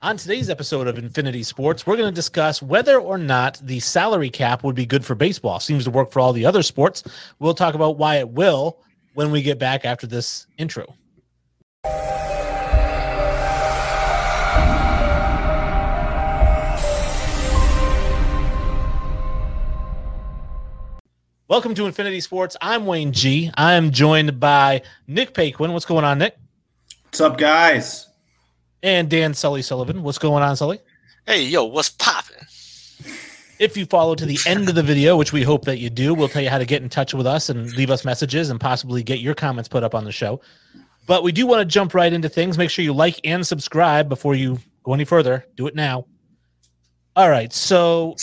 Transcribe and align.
On 0.00 0.16
today's 0.16 0.48
episode 0.48 0.86
of 0.86 0.96
Infinity 0.96 1.42
Sports, 1.42 1.84
we're 1.84 1.96
going 1.96 2.08
to 2.08 2.14
discuss 2.14 2.62
whether 2.62 3.00
or 3.00 3.18
not 3.18 3.58
the 3.60 3.80
salary 3.80 4.30
cap 4.30 4.62
would 4.62 4.76
be 4.76 4.86
good 4.86 5.04
for 5.04 5.16
baseball. 5.16 5.58
Seems 5.58 5.82
to 5.86 5.90
work 5.90 6.12
for 6.12 6.20
all 6.20 6.32
the 6.32 6.46
other 6.46 6.62
sports. 6.62 7.02
We'll 7.40 7.52
talk 7.52 7.74
about 7.74 7.98
why 7.98 8.18
it 8.18 8.28
will 8.28 8.78
when 9.14 9.32
we 9.32 9.42
get 9.42 9.58
back 9.58 9.84
after 9.84 10.06
this 10.06 10.46
intro. 10.56 10.94
Welcome 21.48 21.74
to 21.74 21.86
Infinity 21.86 22.20
Sports. 22.20 22.56
I'm 22.60 22.86
Wayne 22.86 23.10
G. 23.10 23.50
I'm 23.56 23.90
joined 23.90 24.38
by 24.38 24.82
Nick 25.08 25.34
Paquin. 25.34 25.72
What's 25.72 25.86
going 25.86 26.04
on, 26.04 26.18
Nick? 26.18 26.36
What's 27.06 27.20
up, 27.20 27.36
guys? 27.36 28.07
And 28.82 29.08
Dan 29.08 29.34
Sully 29.34 29.62
Sullivan. 29.62 30.02
What's 30.02 30.18
going 30.18 30.42
on, 30.42 30.56
Sully? 30.56 30.80
Hey, 31.26 31.44
yo, 31.44 31.64
what's 31.64 31.90
popping? 31.90 32.36
If 33.58 33.76
you 33.76 33.86
follow 33.86 34.14
to 34.14 34.24
the 34.24 34.38
end 34.46 34.68
of 34.68 34.76
the 34.76 34.82
video, 34.82 35.16
which 35.16 35.32
we 35.32 35.42
hope 35.42 35.64
that 35.64 35.78
you 35.78 35.90
do, 35.90 36.14
we'll 36.14 36.28
tell 36.28 36.42
you 36.42 36.48
how 36.48 36.58
to 36.58 36.64
get 36.64 36.82
in 36.82 36.88
touch 36.88 37.12
with 37.12 37.26
us 37.26 37.48
and 37.48 37.72
leave 37.72 37.90
us 37.90 38.04
messages 38.04 38.50
and 38.50 38.60
possibly 38.60 39.02
get 39.02 39.18
your 39.18 39.34
comments 39.34 39.68
put 39.68 39.82
up 39.82 39.94
on 39.94 40.04
the 40.04 40.12
show. 40.12 40.40
But 41.06 41.24
we 41.24 41.32
do 41.32 41.46
want 41.46 41.60
to 41.60 41.64
jump 41.64 41.92
right 41.94 42.12
into 42.12 42.28
things. 42.28 42.56
Make 42.56 42.70
sure 42.70 42.84
you 42.84 42.92
like 42.92 43.18
and 43.24 43.44
subscribe 43.44 44.08
before 44.08 44.34
you 44.34 44.60
go 44.84 44.94
any 44.94 45.04
further. 45.04 45.44
Do 45.56 45.66
it 45.66 45.74
now. 45.74 46.06
All 47.16 47.28
right. 47.28 47.52
So, 47.52 48.14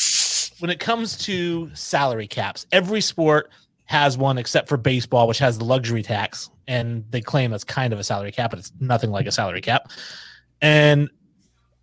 when 0.60 0.70
it 0.70 0.80
comes 0.80 1.18
to 1.26 1.70
salary 1.76 2.27
caps, 2.27 2.66
every 2.72 3.02
sport 3.02 3.49
has 3.85 4.18
one 4.18 4.38
except 4.38 4.70
for 4.70 4.77
baseball, 4.77 5.27
which 5.27 5.40
has 5.40 5.58
the 5.58 5.66
luxury 5.66 6.02
tax. 6.02 6.49
And 6.68 7.04
they 7.10 7.22
claim 7.22 7.52
that's 7.52 7.63
kind 7.63 7.91
of 7.91 7.99
a 7.99 8.04
salary 8.04 8.32
cap, 8.32 8.52
but 8.52 8.60
it's 8.60 8.72
nothing 8.80 9.12
like 9.12 9.27
a 9.27 9.32
salary 9.32 9.62
cap. 9.62 9.91
And 10.62 11.09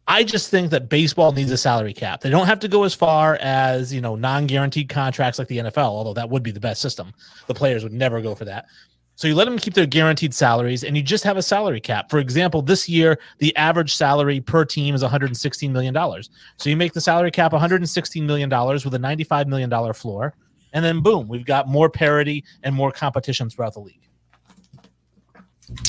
I 0.09 0.25
just 0.25 0.51
think 0.51 0.71
that 0.71 0.89
baseball 0.89 1.33
needs 1.33 1.51
a 1.51 1.57
salary 1.57 1.93
cap. 1.93 2.21
They 2.21 2.31
don't 2.31 2.47
have 2.47 2.61
to 2.61 2.69
go 2.69 2.83
as 2.85 2.95
far 2.95 3.37
as, 3.41 3.95
you 3.95 4.01
know, 4.01 4.17
non-guaranteed 4.17 4.89
contracts 4.89 5.39
like 5.39 5.49
the 5.49 5.59
NFL, 5.59 5.79
although 5.79 6.15
that 6.15 6.29
would 6.29 6.43
be 6.43 6.51
the 6.51 6.61
best 6.61 6.81
system. 6.81 7.13
The 7.47 7.55
players 7.55 7.83
would 7.85 7.93
never 7.93 8.21
go 8.21 8.35
for 8.35 8.45
that. 8.45 8.67
So 9.15 9.29
you 9.29 9.35
let 9.35 9.45
them 9.45 9.59
keep 9.59 9.75
their 9.75 9.87
guaranteed 9.87 10.35
salaries 10.35 10.83
and 10.83 10.97
you 10.97 11.03
just 11.03 11.23
have 11.23 11.37
a 11.37 11.43
salary 11.43 11.81
cap. 11.81 12.11
For 12.11 12.19
example, 12.19 12.63
this 12.63 12.89
year 12.89 13.19
the 13.39 13.55
average 13.57 13.95
salary 13.95 14.41
per 14.41 14.65
team 14.65 14.95
is 14.95 15.03
116 15.03 15.73
million 15.73 15.95
dollars. 15.95 16.31
So 16.57 16.71
you 16.71 16.77
make 16.77 16.93
the 16.93 17.01
salary 17.01 17.31
cap 17.31 17.53
116 17.53 18.27
million 18.27 18.49
dollars 18.49 18.85
with 18.85 18.95
a 18.95 18.99
95 18.99 19.47
million 19.47 19.71
dollar 19.71 19.93
floor 19.93 20.35
and 20.73 20.85
then 20.85 21.01
boom, 21.01 21.29
we've 21.29 21.45
got 21.45 21.69
more 21.69 21.91
parity 21.91 22.45
and 22.63 22.75
more 22.75 22.91
competition 22.91 23.51
throughout 23.51 23.75
the 23.75 23.81
league. 23.81 24.09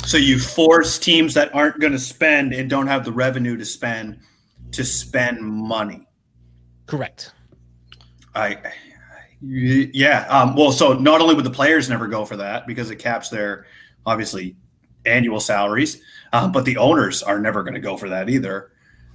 So 0.05 0.17
you 0.17 0.39
force 0.39 0.99
teams 0.99 1.33
that 1.33 1.53
aren't 1.55 1.79
going 1.79 1.93
to 1.93 1.99
spend 1.99 2.53
and 2.53 2.69
don't 2.69 2.87
have 2.87 3.05
the 3.05 3.11
revenue 3.11 3.57
to 3.57 3.65
spend 3.65 4.19
to 4.71 4.83
spend 4.83 5.41
money. 5.41 6.07
Correct. 6.85 7.31
I, 8.35 8.57
yeah. 9.41 10.25
Um, 10.29 10.55
well, 10.55 10.71
so 10.71 10.93
not 10.93 11.21
only 11.21 11.35
would 11.35 11.45
the 11.45 11.51
players 11.51 11.89
never 11.89 12.07
go 12.07 12.25
for 12.25 12.37
that 12.37 12.65
because 12.65 12.89
it 12.89 12.97
caps 12.97 13.29
their 13.29 13.65
obviously 14.05 14.55
annual 15.05 15.39
salaries, 15.39 16.01
um, 16.31 16.51
but 16.51 16.65
the 16.65 16.77
owners 16.77 17.21
are 17.21 17.39
never 17.39 17.63
going 17.63 17.75
to 17.75 17.79
go 17.79 17.97
for 17.97 18.09
that 18.09 18.29
either. 18.29 18.71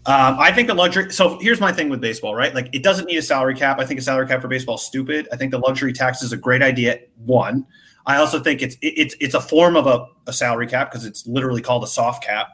Um, 0.07 0.39
I 0.39 0.53
think 0.53 0.69
the 0.69 0.75
luxury. 0.75 1.13
So 1.13 1.39
here's 1.41 1.61
my 1.61 1.73
thing 1.73 1.89
with 1.89 2.01
baseball, 2.01 2.35
right? 2.35 2.55
Like 2.55 2.71
it 2.73 2.83
doesn't 2.83 3.07
need 3.07 3.17
a 3.17 3.23
salary 3.23 3.55
cap. 3.55 3.79
I 3.79 3.85
think 3.85 4.01
a 4.01 4.03
salary 4.03 4.27
cap 4.27 4.41
for 4.41 4.49
baseball 4.49 4.77
is 4.77 4.83
stupid. 4.83 5.29
I 5.33 5.37
think 5.37 5.51
the 5.51 5.59
luxury 5.59 5.93
tax 5.93 6.23
is 6.23 6.33
a 6.33 6.37
great 6.37 6.63
idea. 6.63 7.01
One, 7.17 7.67
I 8.09 8.17
also 8.17 8.41
think 8.41 8.63
it's 8.63 8.77
it's 8.81 9.15
it's 9.21 9.35
a 9.35 9.41
form 9.41 9.77
of 9.77 9.87
a, 9.87 10.07
a 10.27 10.33
salary 10.33 10.67
cap 10.67 10.91
because 10.91 11.05
it's 11.05 11.27
literally 11.27 11.61
called 11.61 11.85
a 11.85 11.87
soft 11.87 12.25
cap. 12.25 12.49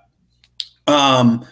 Um, 0.88 1.47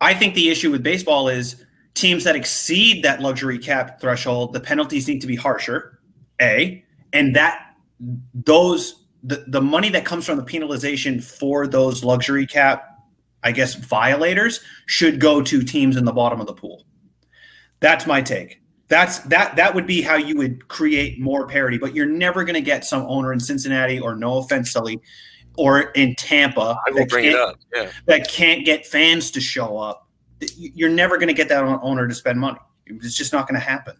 I 0.00 0.14
think 0.14 0.34
the 0.34 0.48
issue 0.50 0.70
with 0.70 0.84
baseball 0.84 1.28
is 1.28 1.62
teams 1.94 2.22
that 2.24 2.36
exceed 2.36 3.02
that 3.02 3.20
luxury 3.20 3.58
cap 3.58 4.00
threshold, 4.00 4.52
the 4.52 4.60
penalties 4.60 5.08
need 5.08 5.20
to 5.20 5.26
be 5.26 5.34
harsher. 5.34 5.98
A 6.40 6.84
and 7.12 7.34
that 7.34 7.74
those 8.34 9.04
the, 9.24 9.44
the 9.48 9.60
money 9.60 9.88
that 9.90 10.04
comes 10.04 10.24
from 10.24 10.36
the 10.36 10.44
penalization 10.44 11.22
for 11.22 11.66
those 11.66 12.04
luxury 12.04 12.46
cap, 12.46 12.98
I 13.42 13.50
guess, 13.50 13.74
violators 13.74 14.60
should 14.86 15.20
go 15.20 15.42
to 15.42 15.62
teams 15.62 15.96
in 15.96 16.04
the 16.04 16.12
bottom 16.12 16.40
of 16.40 16.46
the 16.46 16.54
pool. 16.54 16.86
That's 17.80 18.06
my 18.06 18.22
take. 18.22 18.61
That's 18.92 19.20
that 19.20 19.56
that 19.56 19.74
would 19.74 19.86
be 19.86 20.02
how 20.02 20.16
you 20.16 20.36
would 20.36 20.68
create 20.68 21.18
more 21.18 21.46
parity, 21.46 21.78
but 21.78 21.94
you're 21.94 22.04
never 22.04 22.44
going 22.44 22.56
to 22.56 22.60
get 22.60 22.84
some 22.84 23.06
owner 23.06 23.32
in 23.32 23.40
Cincinnati 23.40 23.98
or 23.98 24.14
no 24.14 24.36
offense, 24.36 24.70
Sully, 24.70 25.00
or 25.56 25.80
in 25.92 26.14
Tampa 26.16 26.78
I 26.86 26.90
will 26.90 27.06
bring 27.06 27.24
it 27.24 27.34
up. 27.34 27.58
Yeah. 27.74 27.90
that 28.04 28.28
can't 28.28 28.66
get 28.66 28.84
fans 28.84 29.30
to 29.30 29.40
show 29.40 29.78
up. 29.78 30.06
You're 30.58 30.90
never 30.90 31.16
going 31.16 31.28
to 31.28 31.34
get 31.34 31.48
that 31.48 31.64
owner 31.64 32.06
to 32.06 32.14
spend 32.14 32.38
money. 32.38 32.58
It's 32.84 33.16
just 33.16 33.32
not 33.32 33.48
going 33.48 33.58
to 33.58 33.66
happen. 33.66 33.96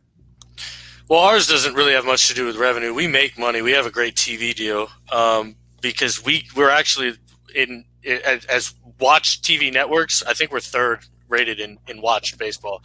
Well, 1.08 1.20
ours 1.20 1.46
doesn't 1.46 1.72
really 1.72 1.94
have 1.94 2.04
much 2.04 2.28
to 2.28 2.34
do 2.34 2.44
with 2.44 2.56
revenue. 2.56 2.92
We 2.92 3.06
make 3.06 3.38
money. 3.38 3.62
We 3.62 3.72
have 3.72 3.86
a 3.86 3.90
great 3.90 4.16
TV 4.16 4.54
deal 4.54 4.88
um, 5.10 5.56
because 5.80 6.22
we 6.22 6.46
we're 6.54 6.68
actually 6.68 7.14
in, 7.54 7.86
in 8.02 8.20
as 8.26 8.74
watch 9.00 9.40
TV 9.40 9.72
networks. 9.72 10.22
I 10.22 10.34
think 10.34 10.52
we're 10.52 10.60
third 10.60 11.06
rated 11.30 11.60
in 11.60 11.78
in 11.88 12.02
watched 12.02 12.36
baseball. 12.36 12.82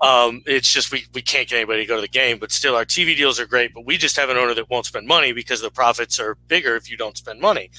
Um, 0.00 0.42
it's 0.46 0.72
just 0.72 0.92
we, 0.92 1.06
we 1.14 1.22
can't 1.22 1.48
get 1.48 1.56
anybody 1.56 1.82
to 1.82 1.86
go 1.86 1.96
to 1.96 2.02
the 2.02 2.08
game, 2.08 2.38
but 2.38 2.52
still 2.52 2.76
our 2.76 2.84
TV 2.84 3.16
deals 3.16 3.38
are 3.40 3.46
great. 3.46 3.72
But 3.72 3.86
we 3.86 3.96
just 3.96 4.16
have 4.16 4.28
an 4.28 4.36
owner 4.36 4.54
that 4.54 4.68
won't 4.68 4.86
spend 4.86 5.06
money 5.06 5.32
because 5.32 5.60
the 5.60 5.70
profits 5.70 6.18
are 6.18 6.36
bigger 6.48 6.76
if 6.76 6.90
you 6.90 6.96
don't 6.96 7.16
spend 7.16 7.40
money, 7.40 7.70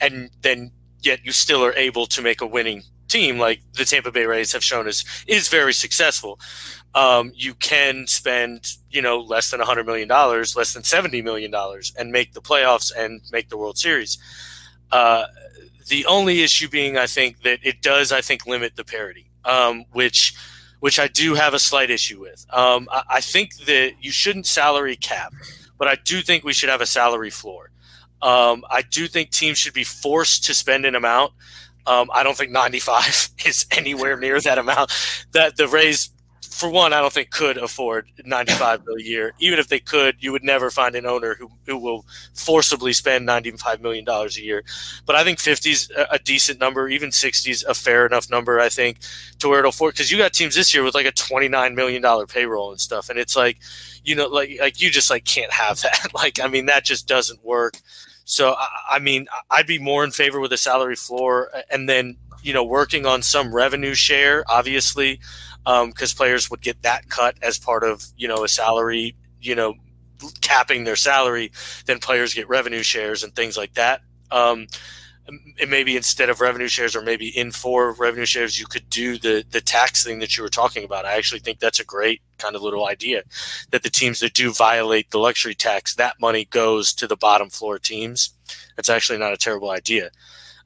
and 0.00 0.30
then 0.42 0.70
yet 1.02 1.24
you 1.24 1.32
still 1.32 1.64
are 1.64 1.74
able 1.74 2.06
to 2.06 2.22
make 2.22 2.40
a 2.40 2.46
winning 2.46 2.82
team 3.08 3.38
like 3.38 3.60
the 3.74 3.84
Tampa 3.84 4.10
Bay 4.10 4.24
Rays 4.24 4.52
have 4.52 4.64
shown 4.64 4.88
is 4.88 5.04
is 5.26 5.48
very 5.48 5.72
successful. 5.72 6.40
Um, 6.94 7.32
you 7.34 7.54
can 7.54 8.06
spend 8.06 8.76
you 8.90 9.02
know 9.02 9.20
less 9.20 9.50
than 9.50 9.58
100 9.58 9.86
million 9.86 10.08
dollars, 10.08 10.56
less 10.56 10.72
than 10.74 10.84
70 10.84 11.22
million 11.22 11.50
dollars, 11.50 11.92
and 11.98 12.10
make 12.10 12.32
the 12.32 12.40
playoffs 12.40 12.92
and 12.96 13.20
make 13.32 13.48
the 13.48 13.56
World 13.56 13.78
Series. 13.78 14.18
Uh, 14.90 15.26
the 15.88 16.06
only 16.06 16.42
issue 16.42 16.68
being, 16.68 16.96
I 16.96 17.06
think 17.06 17.42
that 17.42 17.58
it 17.62 17.82
does, 17.82 18.10
I 18.10 18.20
think, 18.20 18.46
limit 18.46 18.76
the 18.76 18.84
parity, 18.84 19.30
um, 19.44 19.84
which 19.92 20.34
which 20.84 20.98
I 20.98 21.08
do 21.08 21.32
have 21.32 21.54
a 21.54 21.58
slight 21.58 21.90
issue 21.90 22.20
with. 22.20 22.44
Um, 22.50 22.90
I, 22.92 23.02
I, 23.08 23.20
think 23.22 23.56
that 23.64 23.92
you 24.02 24.12
shouldn't 24.12 24.46
salary 24.46 24.96
cap, 24.96 25.32
but 25.78 25.88
I 25.88 25.96
do 26.04 26.20
think 26.20 26.44
we 26.44 26.52
should 26.52 26.68
have 26.68 26.82
a 26.82 26.86
salary 26.86 27.30
floor. 27.30 27.70
Um, 28.20 28.66
I 28.68 28.82
do 28.82 29.06
think 29.06 29.30
teams 29.30 29.56
should 29.56 29.72
be 29.72 29.82
forced 29.82 30.44
to 30.44 30.52
spend 30.52 30.84
an 30.84 30.94
amount. 30.94 31.32
Um, 31.86 32.10
I 32.12 32.22
don't 32.22 32.36
think 32.36 32.52
95 32.52 33.30
is 33.46 33.64
anywhere 33.70 34.18
near 34.18 34.38
that 34.42 34.58
amount 34.58 34.92
that 35.32 35.56
the 35.56 35.68
Rays 35.68 36.10
for 36.54 36.70
one, 36.70 36.92
I 36.92 37.00
don't 37.00 37.12
think 37.12 37.30
could 37.30 37.58
afford 37.58 38.06
95 38.24 38.82
a 38.86 39.02
year. 39.02 39.34
Even 39.40 39.58
if 39.58 39.66
they 39.66 39.80
could, 39.80 40.16
you 40.20 40.30
would 40.30 40.44
never 40.44 40.70
find 40.70 40.94
an 40.94 41.04
owner 41.04 41.34
who, 41.34 41.50
who 41.66 41.76
will 41.76 42.06
forcibly 42.32 42.92
spend 42.92 43.26
95 43.26 43.80
million 43.80 44.04
dollars 44.04 44.38
a 44.38 44.42
year. 44.42 44.62
But 45.04 45.16
I 45.16 45.24
think 45.24 45.40
50 45.40 45.70
is 45.70 45.90
a, 46.10 46.18
decent 46.20 46.60
number. 46.60 46.88
Even 46.88 47.10
60 47.10 47.50
is 47.50 47.64
a 47.64 47.74
fair 47.74 48.06
enough 48.06 48.30
number. 48.30 48.60
I 48.60 48.68
think 48.68 48.98
to 49.40 49.48
where 49.48 49.58
it'll 49.58 49.70
afford 49.70 49.94
because 49.94 50.12
you 50.12 50.16
got 50.16 50.32
teams 50.32 50.54
this 50.54 50.72
year 50.72 50.84
with 50.84 50.94
like 50.94 51.06
a 51.06 51.12
29 51.12 51.74
million 51.74 52.00
dollar 52.00 52.26
payroll 52.26 52.70
and 52.70 52.80
stuff, 52.80 53.10
and 53.10 53.18
it's 53.18 53.34
like, 53.34 53.58
you 54.04 54.14
know, 54.14 54.28
like 54.28 54.56
like 54.60 54.80
you 54.80 54.90
just 54.90 55.10
like 55.10 55.24
can't 55.24 55.52
have 55.52 55.80
that. 55.82 56.14
like 56.14 56.40
I 56.40 56.46
mean, 56.46 56.66
that 56.66 56.84
just 56.84 57.08
doesn't 57.08 57.44
work. 57.44 57.78
So 58.24 58.54
I 58.88 59.00
mean, 59.00 59.26
I'd 59.50 59.66
be 59.66 59.80
more 59.80 60.04
in 60.04 60.12
favor 60.12 60.38
with 60.38 60.52
a 60.52 60.56
salary 60.56 60.96
floor, 60.96 61.50
and 61.68 61.88
then 61.88 62.16
you 62.44 62.52
know, 62.52 62.62
working 62.62 63.06
on 63.06 63.22
some 63.22 63.52
revenue 63.52 63.94
share, 63.94 64.44
obviously 64.48 65.18
because 65.64 66.12
um, 66.12 66.16
players 66.16 66.50
would 66.50 66.60
get 66.60 66.82
that 66.82 67.08
cut 67.08 67.36
as 67.42 67.58
part 67.58 67.84
of 67.84 68.04
you 68.16 68.28
know 68.28 68.44
a 68.44 68.48
salary, 68.48 69.16
you 69.40 69.54
know, 69.54 69.74
capping 70.40 70.84
their 70.84 70.96
salary. 70.96 71.52
Then 71.86 71.98
players 71.98 72.34
get 72.34 72.48
revenue 72.48 72.82
shares 72.82 73.22
and 73.24 73.34
things 73.34 73.56
like 73.56 73.74
that. 73.74 74.00
Um, 74.30 74.66
and 75.26 75.70
maybe 75.70 75.96
instead 75.96 76.28
of 76.28 76.40
revenue 76.40 76.68
shares 76.68 76.94
or 76.94 77.02
maybe 77.02 77.28
in 77.28 77.50
for 77.50 77.92
revenue 77.92 78.26
shares 78.26 78.60
you 78.60 78.66
could 78.66 78.88
do 78.90 79.16
the 79.18 79.44
the 79.50 79.60
tax 79.60 80.04
thing 80.04 80.18
that 80.18 80.36
you 80.36 80.42
were 80.42 80.48
talking 80.48 80.84
about 80.84 81.04
i 81.06 81.16
actually 81.16 81.40
think 81.40 81.58
that's 81.58 81.80
a 81.80 81.84
great 81.84 82.20
kind 82.38 82.54
of 82.54 82.62
little 82.62 82.86
idea 82.86 83.22
that 83.70 83.82
the 83.82 83.90
teams 83.90 84.20
that 84.20 84.34
do 84.34 84.52
violate 84.52 85.10
the 85.10 85.18
luxury 85.18 85.54
tax 85.54 85.94
that 85.94 86.20
money 86.20 86.44
goes 86.46 86.92
to 86.92 87.06
the 87.06 87.16
bottom 87.16 87.48
floor 87.48 87.78
teams 87.78 88.30
that's 88.76 88.90
actually 88.90 89.18
not 89.18 89.32
a 89.32 89.38
terrible 89.38 89.70
idea 89.70 90.10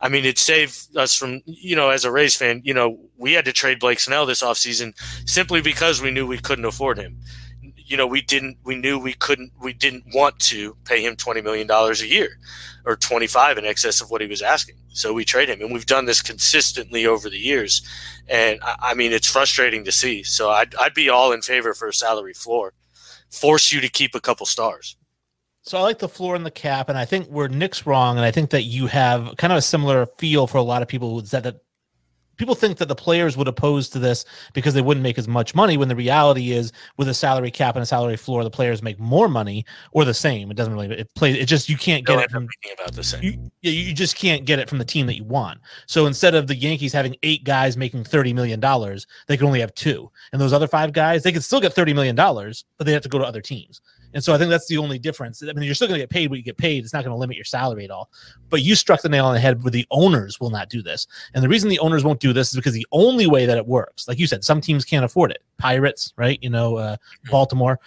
I 0.01 0.09
mean, 0.09 0.25
it 0.25 0.39
saved 0.39 0.97
us 0.97 1.15
from, 1.15 1.43
you 1.45 1.75
know, 1.75 1.91
as 1.91 2.05
a 2.05 2.13
Rays 2.13 2.37
fan, 2.37 2.61
you 2.65 2.73
know, 2.73 2.99
we 3.17 3.33
had 3.33 3.45
to 3.47 3.53
trade 3.53 3.81
Blake 3.81 3.99
Snell 4.01 4.27
this 4.27 4.43
offseason 4.43 4.95
simply 5.29 5.61
because 5.61 6.01
we 6.01 6.11
knew 6.11 6.27
we 6.27 6.39
couldn't 6.39 6.65
afford 6.65 6.99
him. 6.99 7.19
You 7.61 7.97
know, 7.97 8.07
we 8.07 8.21
didn't, 8.21 8.59
we 8.65 8.77
knew 8.77 8.99
we 8.99 9.15
couldn't, 9.15 9.53
we 9.61 9.73
didn't 9.73 10.05
want 10.15 10.39
to 10.41 10.77
pay 10.85 11.05
him 11.05 11.17
$20 11.17 11.43
million 11.43 11.69
a 11.71 11.93
year 12.05 12.39
or 12.85 12.97
25 12.97 13.59
in 13.59 13.65
excess 13.65 14.01
of 14.01 14.11
what 14.11 14.21
he 14.21 14.27
was 14.27 14.43
asking. 14.43 14.77
So 14.91 15.13
we 15.13 15.25
trade 15.25 15.49
him. 15.49 15.61
And 15.61 15.73
we've 15.73 15.87
done 15.87 16.05
this 16.05 16.23
consistently 16.23 17.07
over 17.07 17.29
the 17.29 17.39
years. 17.39 17.83
And 18.29 18.61
I, 18.63 18.77
I 18.91 18.95
mean, 18.95 19.13
it's 19.13 19.31
frustrating 19.31 19.85
to 19.85 19.93
see. 19.93 20.23
So 20.23 20.51
I'd, 20.51 20.75
I'd 20.77 20.95
be 20.95 21.09
all 21.09 21.33
in 21.33 21.43
favor 21.43 21.75
for 21.75 21.89
a 21.89 21.95
salary 21.95 22.35
floor, 22.35 22.73
force 23.31 23.73
you 23.73 23.81
to 23.81 23.89
keep 23.89 24.15
a 24.15 24.21
couple 24.21 24.47
stars. 24.47 24.97
So 25.69 25.77
I 25.77 25.83
like 25.83 25.99
the 25.99 26.09
floor 26.09 26.35
and 26.35 26.47
the 26.47 26.51
cap, 26.51 26.89
and 26.89 26.97
I 26.97 27.05
think 27.05 27.29
where 27.29 27.47
Nick's 27.47 27.85
wrong, 27.85 28.17
and 28.17 28.25
I 28.25 28.31
think 28.31 28.49
that 28.51 28.63
you 28.63 28.87
have 28.87 29.37
kind 29.37 29.53
of 29.53 29.59
a 29.59 29.63
similar 29.63 30.07
feel 30.17 30.47
for 30.47 30.57
a 30.57 30.63
lot 30.63 30.81
of 30.81 30.89
people 30.89 31.21
who 31.21 31.27
said 31.27 31.43
that 31.43 31.61
people 32.39 32.55
think 32.55 32.79
that 32.79 32.89
the 32.89 32.95
players 32.95 33.37
would 33.37 33.49
oppose 33.49 33.91
to 33.91 33.99
this 33.99 34.25
because 34.55 34.73
they 34.73 34.81
wouldn't 34.81 35.03
make 35.03 35.19
as 35.19 35.29
much 35.29 35.55
money 35.55 35.77
when 35.77 35.89
the 35.89 35.95
reality 35.95 36.53
is 36.53 36.73
with 36.97 37.07
a 37.09 37.13
salary 37.13 37.51
cap 37.51 37.77
and 37.77 37.83
a 37.83 37.87
salary 37.87 38.17
floor 38.17 38.45
the 38.45 38.51
players 38.51 38.83
make 38.83 38.99
more 38.99 39.29
money 39.29 39.67
or 39.93 40.07
the 40.07 40.15
same. 40.15 40.51
It 40.51 40.57
doesn't 40.57 40.73
really 40.73 40.89
it 40.89 41.15
plays 41.15 41.37
it 41.37 41.45
just 41.45 41.69
you 41.69 41.77
can't 41.77 42.07
get 42.07 42.15
They'll 42.15 42.25
it 42.25 42.31
from 42.31 42.49
about 42.73 42.95
the 42.95 43.05
same. 43.05 43.23
you, 43.23 43.51
yeah, 43.61 43.73
you 43.73 43.93
just 43.93 44.17
can't 44.17 44.47
get 44.47 44.59
it 44.59 44.71
from 44.71 44.79
the 44.79 44.87
team 44.87 45.05
that 45.07 45.17
you 45.17 45.25
want. 45.25 45.61
So 45.87 46.07
instead 46.07 46.35
of 46.35 46.47
the 46.47 46.57
yankees 46.57 46.95
having 46.95 47.15
eight 47.23 47.45
guys 47.45 47.77
making 47.77 48.05
30 48.05 48.33
million 48.33 48.59
dollars 48.59 49.07
they 49.27 49.37
can 49.37 49.47
only 49.47 49.61
have 49.61 49.75
two. 49.75 50.11
And 50.33 50.41
those 50.41 50.55
other 50.55 50.69
five 50.69 50.95
guys 50.95 51.25
they 51.25 51.33
can 51.33 51.43
still 51.43 51.61
get 51.61 51.75
30 51.75 51.93
million 51.93 52.17
dollars 52.17 52.65
but 52.79 52.87
they 52.87 52.95
have 52.95 53.03
to 53.03 53.11
go 53.11 53.19
to 53.19 53.27
other 53.27 53.43
teams 53.43 53.83
and 54.15 54.25
so 54.25 54.35
I 54.35 54.39
think 54.39 54.51
that's 54.51 54.67
the 54.67 54.79
only 54.79 54.99
difference. 54.99 55.43
I 55.43 55.53
mean, 55.53 55.65
you're 55.65 55.75
still 55.75 55.89
going 55.89 55.99
to 55.99 56.03
get 56.03 56.11
paid 56.11 56.31
what 56.31 56.39
you 56.39 56.43
get 56.43 56.57
paid. 56.57 56.85
It's 56.85 56.93
not 56.93 57.05
going 57.05 57.15
to 57.15 57.19
limit 57.19 57.37
your 57.37 57.45
salary 57.45 57.85
at 57.85 57.91
all. 57.91 58.11
But 58.49 58.63
you 58.63 58.75
struck 58.75 59.03
the 59.03 59.09
nail 59.09 59.27
on 59.27 59.35
the 59.35 59.41
head 59.41 59.63
where 59.63 59.71
the 59.71 59.87
owners 59.91 60.41
will 60.41 60.51
not 60.51 60.71
do 60.71 60.83
this. 60.83 61.07
And 61.35 61.45
the 61.45 61.49
reason 61.49 61.69
the 61.69 61.79
owners 61.81 62.05
won't 62.05 62.21
do 62.21 62.33
this 62.33 62.49
is 62.49 62.57
because 62.57 62.73
the 62.73 62.87
only 62.93 63.27
way 63.27 63.45
that 63.45 63.59
it 63.59 63.67
works, 63.67 64.09
like 64.09 64.19
you 64.19 64.27
said, 64.27 64.45
some 64.45 64.61
teams 64.61 64.85
can't 64.85 65.05
afford 65.05 65.31
it. 65.31 65.43
Pirates, 65.59 66.15
right? 66.17 66.39
You 66.43 66.51
know, 66.51 66.77
uh, 66.77 66.97
Baltimore. 67.31 67.79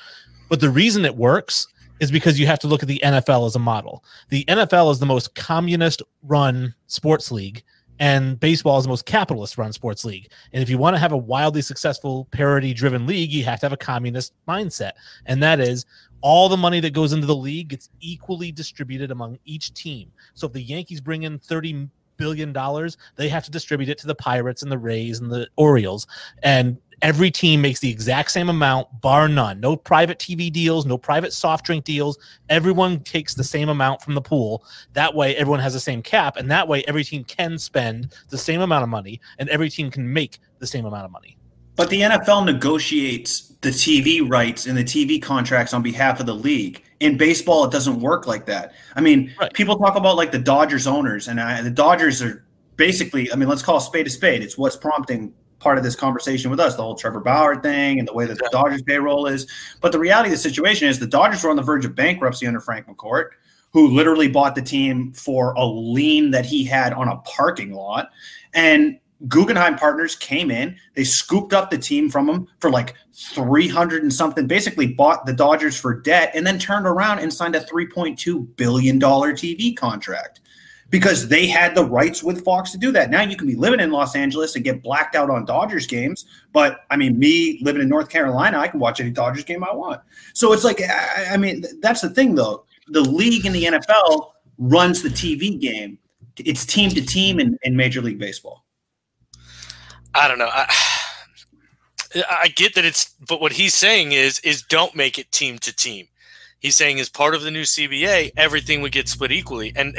But 0.47 0.59
the 0.59 0.69
reason 0.69 1.05
it 1.05 1.15
works 1.15 1.67
is 1.99 2.11
because 2.11 2.39
you 2.39 2.47
have 2.47 2.59
to 2.59 2.67
look 2.67 2.83
at 2.83 2.87
the 2.87 3.01
NFL 3.03 3.47
as 3.47 3.55
a 3.55 3.59
model. 3.59 4.03
The 4.29 4.45
NFL 4.45 4.91
is 4.91 4.99
the 4.99 5.05
most 5.05 5.33
communist 5.35 6.01
run 6.23 6.73
sports 6.87 7.31
league 7.31 7.63
and 8.01 8.39
baseball 8.39 8.79
is 8.79 8.85
the 8.85 8.89
most 8.89 9.05
capitalist 9.05 9.59
run 9.59 9.71
sports 9.71 10.03
league. 10.03 10.31
And 10.53 10.63
if 10.63 10.71
you 10.71 10.79
want 10.79 10.95
to 10.95 10.99
have 10.99 11.11
a 11.11 11.17
wildly 11.17 11.61
successful 11.61 12.27
parity 12.31 12.73
driven 12.73 13.05
league, 13.05 13.31
you 13.31 13.43
have 13.43 13.59
to 13.59 13.67
have 13.67 13.73
a 13.73 13.77
communist 13.77 14.33
mindset. 14.47 14.93
And 15.27 15.41
that 15.43 15.59
is 15.59 15.85
all 16.21 16.49
the 16.49 16.57
money 16.57 16.79
that 16.79 16.93
goes 16.93 17.13
into 17.13 17.27
the 17.27 17.35
league 17.35 17.67
gets 17.67 17.89
equally 17.99 18.51
distributed 18.51 19.11
among 19.11 19.37
each 19.45 19.75
team. 19.75 20.11
So 20.33 20.47
if 20.47 20.53
the 20.53 20.63
Yankees 20.63 20.99
bring 20.99 21.23
in 21.23 21.37
30 21.37 21.89
billion 22.17 22.51
dollars, 22.51 22.97
they 23.17 23.29
have 23.29 23.43
to 23.45 23.51
distribute 23.51 23.89
it 23.89 23.99
to 23.99 24.07
the 24.07 24.15
Pirates 24.15 24.63
and 24.63 24.71
the 24.71 24.79
Rays 24.79 25.19
and 25.19 25.31
the 25.31 25.47
Orioles. 25.55 26.07
And 26.41 26.79
every 27.01 27.31
team 27.31 27.61
makes 27.61 27.79
the 27.79 27.89
exact 27.89 28.31
same 28.31 28.49
amount, 28.49 28.87
bar 29.01 29.27
none. 29.27 29.59
No 29.59 29.75
private 29.75 30.19
TV 30.19 30.51
deals, 30.51 30.85
no 30.85 30.97
private 30.97 31.33
soft 31.33 31.65
drink 31.65 31.83
deals. 31.85 32.17
Everyone 32.49 32.99
takes 33.01 33.33
the 33.33 33.43
same 33.43 33.69
amount 33.69 34.01
from 34.01 34.13
the 34.13 34.21
pool. 34.21 34.63
That 34.93 35.13
way, 35.13 35.35
everyone 35.35 35.59
has 35.59 35.73
the 35.73 35.79
same 35.79 36.01
cap, 36.01 36.37
and 36.37 36.49
that 36.51 36.67
way, 36.67 36.83
every 36.87 37.03
team 37.03 37.23
can 37.23 37.57
spend 37.57 38.13
the 38.29 38.37
same 38.37 38.61
amount 38.61 38.83
of 38.83 38.89
money, 38.89 39.19
and 39.39 39.49
every 39.49 39.69
team 39.69 39.89
can 39.91 40.11
make 40.11 40.39
the 40.59 40.67
same 40.67 40.85
amount 40.85 41.05
of 41.05 41.11
money. 41.11 41.37
But 41.75 41.89
the 41.89 42.01
NFL 42.01 42.45
negotiates 42.45 43.53
the 43.61 43.69
TV 43.69 44.27
rights 44.27 44.65
and 44.65 44.77
the 44.77 44.83
TV 44.83 45.21
contracts 45.21 45.73
on 45.73 45.81
behalf 45.81 46.19
of 46.19 46.25
the 46.25 46.35
league. 46.35 46.83
In 46.99 47.17
baseball, 47.17 47.63
it 47.65 47.71
doesn't 47.71 47.99
work 47.99 48.27
like 48.27 48.45
that. 48.45 48.73
I 48.95 49.01
mean, 49.01 49.33
Right. 49.39 49.51
people 49.53 49.77
talk 49.77 49.95
about 49.95 50.17
like 50.17 50.31
the 50.31 50.39
Dodgers 50.39 50.85
owners, 50.85 51.27
and 51.27 51.39
I, 51.39 51.61
the 51.61 51.69
Dodgers 51.71 52.21
are 52.21 52.45
basically, 52.75 53.31
I 53.31 53.35
mean, 53.35 53.47
let's 53.49 53.63
call 53.63 53.77
a 53.77 53.81
spade 53.81 54.07
a 54.07 54.09
spade. 54.09 54.43
It's 54.43 54.57
what's 54.57 54.75
prompting 54.75 55.33
part 55.61 55.77
of 55.77 55.83
this 55.83 55.95
conversation 55.95 56.51
with 56.51 56.59
us, 56.59 56.75
the 56.75 56.81
whole 56.81 56.95
Trevor 56.95 57.21
Bauer 57.21 57.61
thing 57.61 57.99
and 57.99 58.07
the 58.07 58.13
way 58.13 58.25
that 58.25 58.37
the 58.37 58.49
Dodgers 58.51 58.81
payroll 58.81 59.27
is. 59.27 59.47
But 59.79 59.91
the 59.91 59.99
reality 59.99 60.29
of 60.29 60.33
the 60.33 60.37
situation 60.37 60.89
is 60.89 60.99
the 60.99 61.07
Dodgers 61.07 61.43
were 61.43 61.49
on 61.49 61.55
the 61.55 61.61
verge 61.61 61.85
of 61.85 61.95
bankruptcy 61.95 62.47
under 62.47 62.59
Frank 62.59 62.87
McCourt, 62.87 63.29
who 63.71 63.87
literally 63.87 64.27
bought 64.27 64.55
the 64.55 64.61
team 64.61 65.13
for 65.13 65.53
a 65.53 65.65
lien 65.65 66.31
that 66.31 66.45
he 66.45 66.63
had 66.65 66.93
on 66.93 67.07
a 67.07 67.17
parking 67.17 67.71
lot. 67.71 68.09
And 68.53 68.99
Guggenheim 69.27 69.77
Partners 69.77 70.15
came 70.15 70.49
in, 70.49 70.75
they 70.95 71.03
scooped 71.03 71.53
up 71.53 71.69
the 71.69 71.77
team 71.77 72.09
from 72.09 72.27
him 72.27 72.47
for 72.59 72.71
like 72.71 72.95
300 73.13 74.01
and 74.01 74.11
something, 74.11 74.47
basically 74.47 74.87
bought 74.87 75.27
the 75.27 75.33
Dodgers 75.33 75.79
for 75.79 75.93
debt, 75.93 76.31
and 76.33 76.45
then 76.45 76.57
turned 76.57 76.87
around 76.87 77.19
and 77.19 77.31
signed 77.31 77.55
a 77.55 77.59
$3.2 77.61 78.55
billion 78.55 78.99
TV 78.99 79.77
contract 79.77 80.40
because 80.91 81.29
they 81.29 81.47
had 81.47 81.73
the 81.73 81.85
rights 81.85 82.21
with 82.21 82.43
Fox 82.43 82.71
to 82.73 82.77
do 82.77 82.91
that. 82.91 83.09
Now 83.09 83.21
you 83.23 83.37
can 83.37 83.47
be 83.47 83.55
living 83.55 83.79
in 83.79 83.91
Los 83.91 84.15
Angeles 84.15 84.55
and 84.55 84.63
get 84.63 84.83
blacked 84.83 85.15
out 85.15 85.29
on 85.29 85.45
Dodgers 85.45 85.87
games. 85.87 86.25
But 86.51 86.81
I 86.91 86.97
mean, 86.97 87.17
me 87.17 87.59
living 87.63 87.81
in 87.81 87.89
North 87.89 88.09
Carolina, 88.09 88.59
I 88.59 88.67
can 88.67 88.79
watch 88.79 88.99
any 88.99 89.09
Dodgers 89.09 89.45
game 89.45 89.63
I 89.63 89.73
want. 89.73 90.01
So 90.33 90.51
it's 90.51 90.65
like, 90.65 90.81
I, 90.81 91.29
I 91.31 91.37
mean, 91.37 91.63
that's 91.79 92.01
the 92.01 92.09
thing 92.09 92.35
though. 92.35 92.65
The 92.89 93.01
league 93.01 93.45
in 93.45 93.53
the 93.53 93.63
NFL 93.63 94.31
runs 94.57 95.01
the 95.01 95.09
TV 95.09 95.59
game. 95.59 95.97
It's 96.37 96.65
team 96.65 96.89
to 96.91 97.01
team 97.01 97.39
in, 97.39 97.57
in 97.63 97.75
Major 97.75 98.01
League 98.01 98.19
Baseball. 98.19 98.65
I 100.13 100.27
don't 100.27 100.39
know. 100.39 100.49
I, 100.51 100.73
I 102.29 102.47
get 102.49 102.75
that 102.75 102.83
it's, 102.83 103.15
but 103.27 103.39
what 103.39 103.53
he's 103.53 103.73
saying 103.73 104.11
is, 104.11 104.39
is 104.39 104.61
don't 104.63 104.93
make 104.95 105.17
it 105.17 105.31
team 105.31 105.57
to 105.59 105.73
team. 105.73 106.07
He's 106.59 106.75
saying 106.75 106.99
as 106.99 107.09
part 107.09 107.33
of 107.33 107.41
the 107.41 107.51
new 107.51 107.63
CBA, 107.63 108.33
everything 108.37 108.81
would 108.81 108.91
get 108.91 109.09
split 109.09 109.31
equally, 109.31 109.73
and 109.75 109.97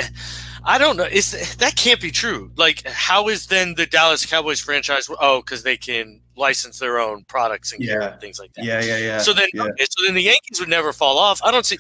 I 0.65 0.79
don't 0.79 0.97
know. 0.97 1.05
Is 1.05 1.57
that 1.57 1.77
can't 1.77 2.01
be 2.01 2.11
true? 2.11 2.53
Like, 2.57 2.87
how 2.87 3.29
is 3.29 3.47
then 3.47 3.75
the 3.75 3.87
Dallas 3.87 4.25
Cowboys 4.25 4.61
franchise? 4.61 5.09
Oh, 5.21 5.41
because 5.41 5.63
they 5.63 5.77
can 5.77 6.21
license 6.37 6.79
their 6.79 6.99
own 7.01 7.25
products 7.25 7.73
and 7.73 7.83
Yeah. 7.83 8.17
things 8.19 8.39
like 8.39 8.53
that. 8.55 8.65
Yeah, 8.65 8.81
yeah, 8.83 8.99
yeah. 8.99 9.19
So 9.19 9.33
then, 9.33 9.49
yeah. 9.55 9.65
okay, 9.65 9.85
so 9.91 10.05
then 10.07 10.15
the 10.15 10.23
Yankees 10.23 10.61
would 10.61 10.69
never 10.69 10.93
fall 10.93 11.19
off. 11.19 11.41
I 11.43 11.51
don't 11.51 11.67
see. 11.67 11.79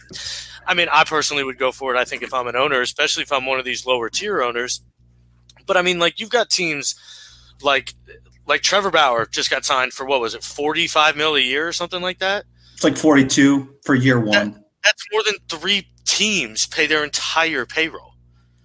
I 0.67 0.75
mean, 0.75 0.89
I 0.93 1.05
personally 1.05 1.45
would 1.45 1.59
go 1.59 1.71
for 1.73 1.95
it. 1.95 1.99
I 1.99 2.05
think 2.05 2.23
if 2.23 2.35
I'm 2.35 2.47
an 2.49 2.57
owner, 2.57 2.81
especially 2.81 3.23
if 3.23 3.33
I'm 3.33 3.47
one 3.47 3.59
of 3.59 3.65
these 3.65 3.87
lower 3.87 4.09
tier 4.11 4.43
owners. 4.43 4.83
But 5.67 5.77
I 5.77 5.83
mean, 5.83 5.99
like 5.99 6.19
you've 6.21 6.31
got 6.31 6.51
teams 6.51 6.95
like 7.63 7.95
like 8.47 8.63
Trevor 8.63 8.91
Bauer 8.91 9.27
just 9.27 9.49
got 9.51 9.65
signed 9.65 9.93
for 9.93 10.05
what 10.05 10.21
was 10.21 10.35
it, 10.35 10.43
45 10.43 11.17
mil 11.17 11.37
a 11.37 11.41
year 11.41 11.67
or 11.69 11.73
something 11.73 12.03
like 12.03 12.19
that. 12.19 12.45
it's 12.75 12.83
like 12.83 12.97
42 12.97 13.77
for 13.85 13.95
year 13.95 14.19
one. 14.19 14.65
That's 14.83 15.05
more 15.13 15.23
than 15.25 15.35
three 15.49 15.87
teams 16.05 16.67
pay 16.67 16.89
their 16.89 17.05
entire 17.05 17.65
payroll. 17.65 18.12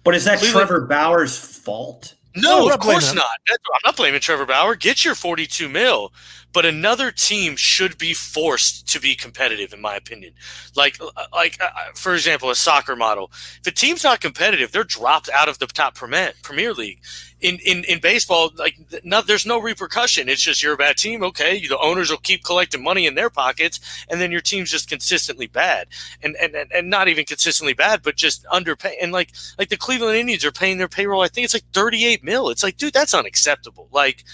But 0.04 0.14
is 0.14 0.24
that 0.24 0.38
Cleveland- 0.38 0.68
Trevor 0.68 0.86
Bauer's 0.86 1.38
fault? 1.38 2.14
No, 2.36 2.66
we're 2.66 2.74
of 2.74 2.80
course 2.80 3.12
not. 3.14 3.26
That's- 3.46 3.58
I'm 3.74 3.80
not 3.84 3.96
blaming 3.96 4.20
Trevor 4.20 4.46
Bauer. 4.46 4.74
Get 4.76 5.04
your 5.04 5.14
42 5.14 5.68
mil, 5.68 6.12
but 6.52 6.64
another 6.64 7.10
team 7.10 7.56
should 7.56 7.98
be 7.98 8.14
forced 8.14 8.88
to 8.88 9.00
be 9.00 9.14
competitive, 9.14 9.72
in 9.72 9.80
my 9.80 9.96
opinion. 9.96 10.32
Like, 10.74 10.98
like 11.32 11.58
uh, 11.62 11.68
for 11.94 12.14
example, 12.14 12.50
a 12.50 12.54
soccer 12.54 12.96
model. 12.96 13.30
If 13.60 13.66
a 13.66 13.70
team's 13.70 14.04
not 14.04 14.20
competitive, 14.20 14.72
they're 14.72 14.84
dropped 14.84 15.28
out 15.32 15.48
of 15.48 15.58
the 15.58 15.66
top 15.66 15.94
Premier 15.94 16.32
Premier 16.42 16.72
League. 16.72 17.00
In 17.40 17.58
in 17.64 17.84
in 17.84 18.00
baseball, 18.00 18.50
like 18.56 18.76
no, 19.04 19.22
there's 19.22 19.46
no 19.46 19.60
repercussion. 19.60 20.28
It's 20.28 20.42
just 20.42 20.60
you're 20.60 20.74
a 20.74 20.76
bad 20.76 20.96
team. 20.96 21.22
Okay, 21.22 21.64
the 21.64 21.78
owners 21.78 22.10
will 22.10 22.16
keep 22.16 22.42
collecting 22.42 22.82
money 22.82 23.06
in 23.06 23.14
their 23.14 23.30
pockets, 23.30 23.78
and 24.10 24.20
then 24.20 24.32
your 24.32 24.40
team's 24.40 24.72
just 24.72 24.88
consistently 24.88 25.46
bad, 25.46 25.86
and 26.20 26.34
and 26.36 26.56
and, 26.56 26.72
and 26.72 26.90
not 26.90 27.06
even 27.06 27.24
consistently 27.24 27.74
bad, 27.74 28.02
but 28.02 28.16
just 28.16 28.44
underpay. 28.46 28.96
And 29.00 29.12
like 29.12 29.30
like 29.56 29.68
the 29.68 29.76
Cleveland 29.76 30.16
Indians 30.16 30.44
are 30.44 30.50
paying 30.50 30.78
their 30.78 30.88
payroll. 30.88 31.22
I 31.22 31.28
think 31.28 31.44
it's 31.44 31.54
like 31.54 31.70
38 31.72 32.24
mil. 32.24 32.50
It's 32.50 32.64
like, 32.64 32.76
dude, 32.76 32.92
that's 32.92 33.14
unacceptable. 33.14 33.88
Like, 33.92 34.24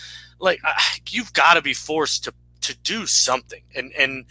like 0.40 0.60
uh, 0.64 0.72
you've 1.10 1.32
got 1.32 1.54
to 1.54 1.62
be 1.62 1.74
forced 1.74 2.24
to 2.24 2.34
to 2.62 2.76
do 2.78 3.06
something 3.06 3.62
and 3.74 3.92
and 3.92 4.24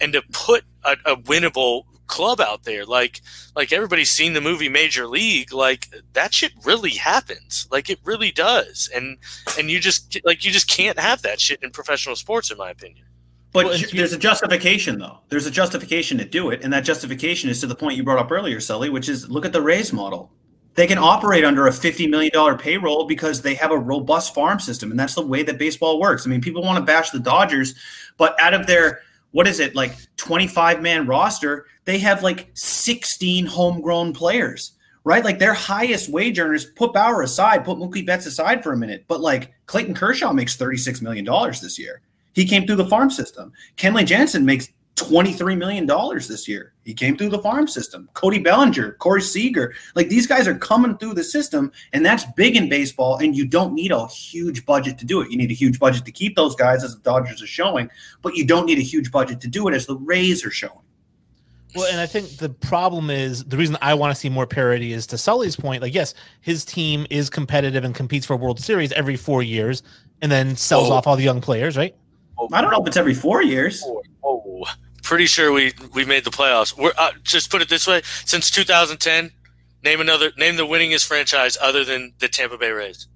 and 0.00 0.12
to 0.12 0.22
put 0.32 0.64
a, 0.84 0.96
a 1.04 1.16
winnable 1.16 1.84
club 2.06 2.40
out 2.40 2.64
there. 2.64 2.84
Like 2.84 3.20
like 3.54 3.72
everybody's 3.72 4.10
seen 4.10 4.32
the 4.32 4.40
movie 4.40 4.68
Major 4.68 5.06
League. 5.06 5.52
Like 5.52 5.88
that 6.12 6.34
shit 6.34 6.52
really 6.64 6.90
happens. 6.90 7.66
Like 7.70 7.90
it 7.90 7.98
really 8.04 8.32
does. 8.32 8.90
And 8.94 9.18
and 9.58 9.70
you 9.70 9.80
just 9.80 10.18
like 10.24 10.44
you 10.44 10.50
just 10.50 10.68
can't 10.68 10.98
have 10.98 11.22
that 11.22 11.40
shit 11.40 11.62
in 11.62 11.70
professional 11.70 12.16
sports, 12.16 12.50
in 12.50 12.58
my 12.58 12.70
opinion. 12.70 13.06
But 13.52 13.64
Well, 13.64 13.74
and 13.74 13.82
ju- 13.82 13.88
to- 13.88 13.96
there's 13.96 14.12
a 14.12 14.18
justification, 14.18 14.98
though. 14.98 15.18
There's 15.28 15.46
a 15.46 15.50
justification 15.50 16.18
to 16.18 16.24
do 16.24 16.50
it, 16.50 16.62
and 16.62 16.72
that 16.72 16.84
justification 16.84 17.48
is 17.48 17.60
to 17.60 17.66
the 17.66 17.74
point 17.74 17.96
you 17.96 18.04
brought 18.04 18.18
up 18.18 18.30
earlier, 18.30 18.60
Sully, 18.60 18.90
which 18.90 19.08
is 19.08 19.30
look 19.30 19.46
at 19.46 19.52
the 19.52 19.62
Rays 19.62 19.92
model. 19.92 20.30
They 20.76 20.86
can 20.86 20.98
operate 20.98 21.44
under 21.44 21.66
a 21.66 21.72
fifty 21.72 22.06
million 22.06 22.30
dollar 22.32 22.56
payroll 22.56 23.06
because 23.06 23.42
they 23.42 23.54
have 23.54 23.72
a 23.72 23.78
robust 23.78 24.34
farm 24.34 24.60
system, 24.60 24.90
and 24.90 25.00
that's 25.00 25.14
the 25.14 25.26
way 25.26 25.42
that 25.42 25.58
baseball 25.58 25.98
works. 25.98 26.26
I 26.26 26.30
mean, 26.30 26.40
people 26.40 26.62
want 26.62 26.78
to 26.78 26.84
bash 26.84 27.10
the 27.10 27.18
Dodgers, 27.18 27.74
but 28.18 28.38
out 28.40 28.54
of 28.54 28.66
their 28.66 29.00
what 29.32 29.48
is 29.48 29.58
it 29.58 29.74
like 29.74 29.94
twenty 30.16 30.46
five 30.46 30.82
man 30.82 31.06
roster, 31.06 31.66
they 31.86 31.98
have 31.98 32.22
like 32.22 32.50
sixteen 32.54 33.46
homegrown 33.46 34.12
players. 34.12 34.72
Right, 35.04 35.24
like 35.24 35.38
their 35.38 35.54
highest 35.54 36.08
wage 36.08 36.36
earners. 36.40 36.64
Put 36.64 36.92
Bauer 36.92 37.22
aside, 37.22 37.64
put 37.64 37.78
Mookie 37.78 38.04
Betts 38.04 38.26
aside 38.26 38.64
for 38.64 38.72
a 38.72 38.76
minute, 38.76 39.04
but 39.06 39.20
like 39.20 39.54
Clayton 39.66 39.94
Kershaw 39.94 40.32
makes 40.32 40.56
thirty 40.56 40.76
six 40.76 41.00
million 41.00 41.24
dollars 41.24 41.60
this 41.60 41.78
year. 41.78 42.00
He 42.32 42.44
came 42.44 42.66
through 42.66 42.76
the 42.76 42.88
farm 42.88 43.10
system. 43.10 43.52
Kenley 43.76 44.04
Jansen 44.04 44.44
makes 44.44 44.68
$23 44.96 45.56
million 45.56 45.86
this 45.86 46.48
year. 46.48 46.72
He 46.84 46.94
came 46.94 47.16
through 47.16 47.28
the 47.28 47.38
farm 47.38 47.68
system. 47.68 48.08
Cody 48.14 48.38
Bellinger, 48.38 48.92
Corey 48.92 49.20
Seager, 49.20 49.74
like 49.94 50.08
these 50.08 50.26
guys 50.26 50.48
are 50.48 50.54
coming 50.56 50.96
through 50.96 51.14
the 51.14 51.22
system, 51.24 51.70
and 51.92 52.04
that's 52.04 52.24
big 52.36 52.56
in 52.56 52.68
baseball. 52.68 53.18
And 53.18 53.36
you 53.36 53.46
don't 53.46 53.74
need 53.74 53.92
a 53.92 54.06
huge 54.08 54.64
budget 54.66 54.98
to 54.98 55.04
do 55.04 55.20
it. 55.20 55.30
You 55.30 55.36
need 55.36 55.50
a 55.50 55.54
huge 55.54 55.78
budget 55.78 56.04
to 56.06 56.12
keep 56.12 56.34
those 56.34 56.54
guys, 56.56 56.82
as 56.82 56.94
the 56.96 57.02
Dodgers 57.02 57.42
are 57.42 57.46
showing, 57.46 57.90
but 58.22 58.34
you 58.36 58.46
don't 58.46 58.66
need 58.66 58.78
a 58.78 58.82
huge 58.82 59.12
budget 59.12 59.40
to 59.42 59.48
do 59.48 59.68
it, 59.68 59.74
as 59.74 59.86
the 59.86 59.96
Rays 59.96 60.44
are 60.44 60.50
showing. 60.50 60.80
Well, 61.74 61.86
and 61.90 62.00
I 62.00 62.06
think 62.06 62.38
the 62.38 62.48
problem 62.48 63.10
is 63.10 63.44
the 63.44 63.58
reason 63.58 63.76
I 63.82 63.92
want 63.92 64.14
to 64.14 64.18
see 64.18 64.30
more 64.30 64.46
parity 64.46 64.94
is 64.94 65.06
to 65.08 65.18
Sully's 65.18 65.56
point. 65.56 65.82
Like, 65.82 65.94
yes, 65.94 66.14
his 66.40 66.64
team 66.64 67.06
is 67.10 67.28
competitive 67.28 67.84
and 67.84 67.94
competes 67.94 68.24
for 68.24 68.32
a 68.32 68.36
World 68.36 68.58
Series 68.60 68.92
every 68.92 69.16
four 69.16 69.42
years, 69.42 69.82
and 70.22 70.32
then 70.32 70.56
sells 70.56 70.88
Oh. 70.88 70.94
off 70.94 71.06
all 71.06 71.16
the 71.16 71.22
young 71.24 71.42
players, 71.42 71.76
right? 71.76 71.94
I 72.52 72.62
don't 72.62 72.70
know 72.70 72.80
if 72.80 72.86
it's 72.86 72.96
every 72.96 73.14
four 73.14 73.42
years. 73.42 73.82
Oh, 73.84 74.02
oh. 74.24 74.64
Pretty 75.06 75.26
sure 75.26 75.52
we 75.52 75.72
we 75.94 76.04
made 76.04 76.24
the 76.24 76.30
playoffs. 76.30 76.76
We're 76.76 76.92
uh, 76.98 77.12
just 77.22 77.50
put 77.50 77.62
it 77.62 77.68
this 77.68 77.86
way: 77.86 78.02
since 78.24 78.50
2010, 78.50 79.30
name 79.84 80.00
another 80.00 80.32
name 80.36 80.56
the 80.56 80.66
winningest 80.66 81.06
franchise 81.06 81.56
other 81.62 81.84
than 81.84 82.12
the 82.18 82.28
Tampa 82.28 82.58
Bay 82.58 82.72
Rays. 82.72 83.06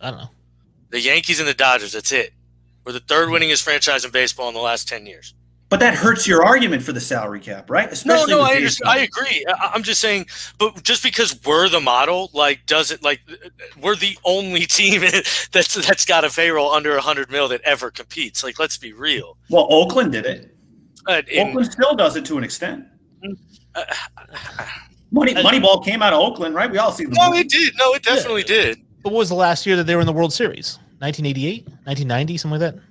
I 0.00 0.10
don't 0.10 0.18
know. 0.18 0.30
The 0.90 1.00
Yankees 1.00 1.38
and 1.38 1.48
the 1.48 1.54
Dodgers. 1.54 1.92
That's 1.92 2.12
it. 2.12 2.32
We're 2.84 2.92
the 2.92 3.00
third 3.00 3.28
winningest 3.28 3.62
franchise 3.62 4.04
in 4.04 4.10
baseball 4.10 4.48
in 4.48 4.54
the 4.54 4.60
last 4.60 4.88
ten 4.88 5.06
years. 5.06 5.34
But 5.68 5.80
that 5.80 5.94
hurts 5.94 6.26
your 6.26 6.42
argument 6.42 6.82
for 6.82 6.92
the 6.92 7.00
salary 7.00 7.40
cap, 7.40 7.68
right? 7.68 7.92
Especially 7.92 8.32
no, 8.32 8.38
no, 8.38 8.44
I 8.44 8.54
understand. 8.54 8.88
I 8.88 9.00
agree. 9.00 9.44
I'm 9.60 9.82
just 9.82 10.00
saying, 10.00 10.24
but 10.58 10.82
just 10.82 11.02
because 11.02 11.38
we're 11.44 11.68
the 11.68 11.80
model, 11.80 12.30
like, 12.32 12.64
does 12.64 12.90
it 12.90 13.02
like 13.02 13.20
we're 13.78 13.96
the 13.96 14.16
only 14.24 14.60
team 14.60 15.02
that's 15.52 15.74
that's 15.86 16.06
got 16.06 16.24
a 16.24 16.30
payroll 16.30 16.70
under 16.70 16.94
100 16.94 17.30
mil 17.30 17.48
that 17.48 17.60
ever 17.62 17.90
competes? 17.90 18.42
Like, 18.42 18.58
let's 18.58 18.78
be 18.78 18.94
real. 18.94 19.36
Well, 19.50 19.66
Oakland 19.68 20.12
did 20.12 20.24
it. 20.24 20.54
Uh, 21.08 21.22
in, 21.28 21.48
Oakland 21.48 21.72
still 21.72 21.96
does 21.96 22.16
it 22.16 22.24
to 22.26 22.38
an 22.38 22.44
extent. 22.44 22.84
Uh, 23.74 23.84
Money 25.10 25.34
Moneyball 25.34 25.82
came 25.84 26.02
out 26.02 26.12
of 26.12 26.20
Oakland, 26.20 26.54
right? 26.54 26.70
We 26.70 26.78
all 26.78 26.92
see. 26.92 27.04
No, 27.04 27.30
movie. 27.30 27.40
it 27.40 27.48
did. 27.48 27.74
No, 27.78 27.94
it 27.94 28.02
definitely 28.02 28.42
yeah. 28.42 28.62
did. 28.62 28.78
But 29.02 29.12
what 29.12 29.20
was 29.20 29.30
the 29.30 29.34
last 29.34 29.64
year 29.66 29.74
that 29.76 29.84
they 29.84 29.94
were 29.94 30.02
in 30.02 30.06
the 30.06 30.12
World 30.12 30.32
Series? 30.32 30.78
1988, 30.98 31.64
1990, 31.84 32.36
something 32.36 32.60
like 32.60 32.74
that. 32.74 32.82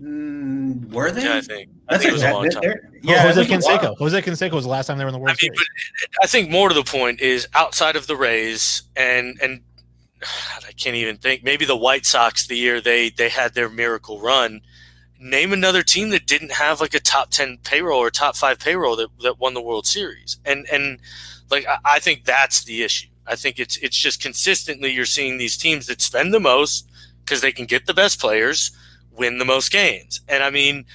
Mm, 0.00 0.92
were 0.92 1.10
they? 1.10 1.24
Yeah, 1.24 1.36
I 1.36 1.40
think. 1.42 1.70
I 1.88 1.98
think 1.98 2.10
it 2.10 2.12
was 2.14 2.22
a 2.22 2.32
long 2.32 2.48
time. 2.48 2.62
Yeah, 3.02 3.22
Jose 3.22 3.44
Canseco. 3.44 3.96
Jose 3.98 4.22
Canseco 4.22 4.52
was 4.52 4.64
the 4.64 4.70
last 4.70 4.86
time 4.86 4.96
they 4.96 5.04
were 5.04 5.08
in 5.08 5.12
the 5.12 5.18
World 5.18 5.36
I 5.38 5.44
mean, 5.44 5.54
Series. 5.54 5.68
I 6.22 6.26
think 6.26 6.50
more 6.50 6.68
to 6.68 6.74
the 6.74 6.84
point 6.84 7.20
is 7.20 7.48
outside 7.54 7.96
of 7.96 8.06
the 8.06 8.16
Rays 8.16 8.82
and 8.96 9.38
and 9.42 9.60
I 10.66 10.72
can't 10.72 10.96
even 10.96 11.18
think. 11.18 11.44
Maybe 11.44 11.64
the 11.64 11.76
White 11.76 12.06
Sox 12.06 12.46
the 12.46 12.56
year 12.56 12.80
they 12.80 13.10
they 13.10 13.28
had 13.28 13.54
their 13.54 13.68
miracle 13.68 14.20
run. 14.20 14.62
Name 15.24 15.52
another 15.52 15.84
team 15.84 16.10
that 16.10 16.26
didn't 16.26 16.50
have 16.50 16.80
like 16.80 16.94
a 16.94 17.00
top 17.00 17.30
ten 17.30 17.58
payroll 17.62 18.00
or 18.00 18.10
top 18.10 18.36
five 18.36 18.58
payroll 18.58 18.96
that, 18.96 19.08
that 19.22 19.38
won 19.38 19.54
the 19.54 19.62
World 19.62 19.86
Series. 19.86 20.38
And 20.44 20.66
and 20.72 20.98
like 21.48 21.64
I, 21.66 21.78
I 21.84 21.98
think 22.00 22.24
that's 22.24 22.64
the 22.64 22.82
issue. 22.82 23.08
I 23.26 23.36
think 23.36 23.60
it's 23.60 23.76
it's 23.76 23.96
just 23.96 24.20
consistently 24.20 24.90
you're 24.90 25.04
seeing 25.04 25.38
these 25.38 25.56
teams 25.56 25.86
that 25.86 26.00
spend 26.00 26.34
the 26.34 26.40
most 26.40 26.90
because 27.24 27.40
they 27.40 27.52
can 27.52 27.66
get 27.66 27.86
the 27.86 27.94
best 27.94 28.20
players, 28.20 28.72
win 29.12 29.38
the 29.38 29.44
most 29.44 29.70
games. 29.70 30.20
And 30.28 30.42
I 30.42 30.50
mean, 30.50 30.86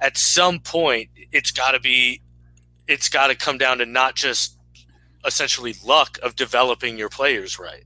at 0.00 0.16
some 0.16 0.60
point, 0.60 1.10
it's 1.32 1.50
got 1.50 1.72
to 1.72 1.80
be, 1.80 2.20
it's 2.86 3.08
got 3.08 3.28
to 3.28 3.36
come 3.36 3.58
down 3.58 3.78
to 3.78 3.86
not 3.86 4.16
just 4.16 4.56
essentially 5.24 5.74
luck 5.84 6.18
of 6.22 6.36
developing 6.36 6.98
your 6.98 7.08
players 7.08 7.58
right. 7.58 7.84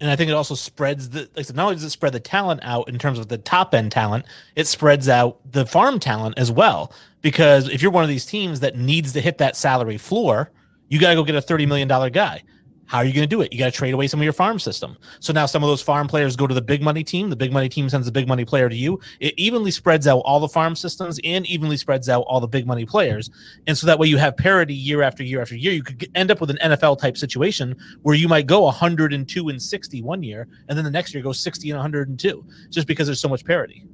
And 0.00 0.10
I 0.10 0.16
think 0.16 0.30
it 0.30 0.34
also 0.34 0.54
spreads 0.54 1.10
the 1.10 1.28
like 1.36 1.52
not 1.54 1.64
only 1.64 1.74
does 1.74 1.84
it 1.84 1.90
spread 1.90 2.12
the 2.12 2.20
talent 2.20 2.60
out 2.62 2.88
in 2.88 2.98
terms 2.98 3.18
of 3.18 3.28
the 3.28 3.38
top 3.38 3.74
end 3.74 3.92
talent, 3.92 4.24
it 4.56 4.66
spreads 4.66 5.08
out 5.08 5.38
the 5.52 5.66
farm 5.66 6.00
talent 6.00 6.38
as 6.38 6.50
well. 6.50 6.92
Because 7.20 7.68
if 7.68 7.82
you're 7.82 7.90
one 7.90 8.02
of 8.02 8.08
these 8.08 8.24
teams 8.24 8.60
that 8.60 8.76
needs 8.76 9.12
to 9.12 9.20
hit 9.20 9.38
that 9.38 9.56
salary 9.56 9.98
floor, 9.98 10.50
you 10.88 10.98
got 10.98 11.10
to 11.10 11.14
go 11.16 11.24
get 11.24 11.36
a 11.36 11.42
$30 11.42 11.68
million 11.68 11.88
guy. 12.12 12.42
How 12.90 12.98
are 12.98 13.04
you 13.04 13.12
going 13.12 13.22
to 13.22 13.28
do 13.28 13.40
it? 13.40 13.52
You 13.52 13.58
got 13.60 13.66
to 13.66 13.70
trade 13.70 13.94
away 13.94 14.08
some 14.08 14.18
of 14.18 14.24
your 14.24 14.32
farm 14.32 14.58
system. 14.58 14.96
So 15.20 15.32
now 15.32 15.46
some 15.46 15.62
of 15.62 15.68
those 15.68 15.80
farm 15.80 16.08
players 16.08 16.34
go 16.34 16.48
to 16.48 16.54
the 16.54 16.60
big 16.60 16.82
money 16.82 17.04
team. 17.04 17.30
The 17.30 17.36
big 17.36 17.52
money 17.52 17.68
team 17.68 17.88
sends 17.88 18.08
a 18.08 18.10
big 18.10 18.26
money 18.26 18.44
player 18.44 18.68
to 18.68 18.74
you. 18.74 18.98
It 19.20 19.32
evenly 19.36 19.70
spreads 19.70 20.08
out 20.08 20.18
all 20.24 20.40
the 20.40 20.48
farm 20.48 20.74
systems 20.74 21.20
and 21.22 21.46
evenly 21.46 21.76
spreads 21.76 22.08
out 22.08 22.22
all 22.22 22.40
the 22.40 22.48
big 22.48 22.66
money 22.66 22.84
players. 22.84 23.30
And 23.68 23.78
so 23.78 23.86
that 23.86 23.96
way 24.00 24.08
you 24.08 24.18
have 24.18 24.36
parity 24.36 24.74
year 24.74 25.02
after 25.02 25.22
year 25.22 25.40
after 25.40 25.54
year. 25.54 25.72
You 25.72 25.84
could 25.84 26.10
end 26.16 26.32
up 26.32 26.40
with 26.40 26.50
an 26.50 26.58
NFL 26.60 26.98
type 26.98 27.16
situation 27.16 27.76
where 28.02 28.16
you 28.16 28.26
might 28.26 28.48
go 28.48 28.62
102 28.62 29.48
and 29.48 29.62
60 29.62 30.02
one 30.02 30.24
year, 30.24 30.48
and 30.68 30.76
then 30.76 30.84
the 30.84 30.90
next 30.90 31.14
year 31.14 31.22
go 31.22 31.30
60 31.30 31.70
and 31.70 31.78
102, 31.78 32.44
just 32.70 32.88
because 32.88 33.06
there's 33.06 33.20
so 33.20 33.28
much 33.28 33.44
parity. 33.44 33.84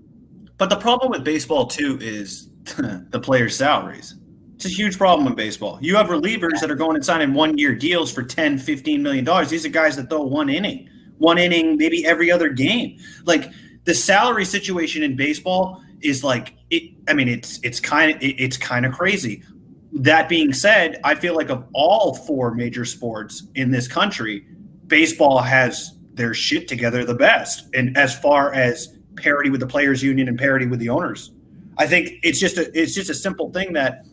But 0.57 0.71
the 0.71 0.77
problem 0.77 1.11
with 1.11 1.23
baseball 1.23 1.67
too 1.67 1.99
is 2.01 2.49
the 2.65 3.21
players' 3.23 3.59
salaries. 3.59 4.15
It's 4.57 4.65
a 4.65 4.71
huge 4.71 4.97
problem 4.97 5.27
in 5.27 5.35
baseball. 5.35 5.79
You 5.83 5.97
have 5.97 6.07
relievers 6.07 6.61
that 6.61 6.71
are 6.71 6.75
going 6.75 6.97
and 6.97 7.05
signing 7.05 7.35
one 7.35 7.59
year 7.59 7.75
deals 7.75 8.11
for 8.11 8.23
10, 8.23 8.59
15 8.59 9.03
million 9.03 9.25
dollars. 9.25 9.51
These 9.51 9.67
are 9.67 9.69
guys 9.69 9.97
that 9.97 10.09
throw 10.09 10.23
one 10.23 10.49
inning, 10.49 10.89
one 11.19 11.37
inning, 11.37 11.77
maybe 11.77 12.07
every 12.07 12.31
other 12.31 12.49
game. 12.49 12.99
Like 13.25 13.53
the 13.85 13.95
salary 13.95 14.47
situation 14.47 15.03
in 15.03 15.15
baseball 15.15 15.83
is 16.01 16.25
like 16.25 16.55
it, 16.71 16.91
I 17.07 17.13
mean, 17.13 17.29
it's 17.29 17.61
it's 17.63 17.81
kind 17.81 18.17
of 18.17 18.23
it, 18.23 18.41
it's 18.41 18.57
kind 18.57 18.87
of 18.87 18.93
crazy. 18.93 19.43
That 19.93 20.29
being 20.29 20.55
said, 20.55 21.01
I 21.05 21.15
feel 21.15 21.35
like 21.35 21.51
of 21.51 21.67
all 21.75 22.15
four 22.15 22.55
major 22.55 22.85
sports 22.87 23.45
in 23.55 23.71
this 23.71 23.87
country, 23.87 24.47
baseball 24.87 25.39
has 25.41 25.93
their 26.15 26.33
shit 26.33 26.67
together 26.67 27.05
the 27.05 27.15
best. 27.15 27.67
And 27.75 27.97
as 27.97 28.19
far 28.19 28.55
as 28.55 28.97
parity 29.17 29.51
with 29.51 29.61
the 29.61 29.67
players 29.67 30.03
union 30.03 30.29
and 30.29 30.39
parity 30.39 30.67
with 30.67 30.79
the 30.79 30.89
owners. 30.89 31.33
I 31.79 31.87
think 31.87 32.21
it's 32.23 32.39
just 32.39 32.57
a 32.57 32.71
it's 32.79 32.95
just 32.95 33.11
a 33.11 33.15
simple 33.15 33.51
thing 33.53 33.73
that 33.75 34.07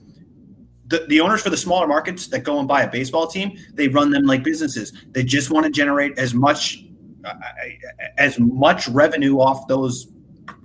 the, 0.93 1.07
the 1.07 1.19
owners 1.19 1.41
for 1.41 1.49
the 1.49 1.57
smaller 1.57 1.87
markets 1.87 2.27
that 2.27 2.43
go 2.43 2.59
and 2.59 2.67
buy 2.67 2.83
a 2.83 2.87
baseball 2.87 3.25
team, 3.25 3.57
they 3.73 3.87
run 3.87 4.11
them 4.11 4.25
like 4.25 4.43
businesses. 4.43 4.93
They 5.09 5.23
just 5.23 5.49
want 5.49 5.65
to 5.65 5.71
generate 5.71 6.19
as 6.19 6.35
much 6.35 6.85
uh, 7.25 7.33
as 8.19 8.39
much 8.39 8.87
revenue 8.89 9.39
off 9.39 9.67
those 9.67 10.07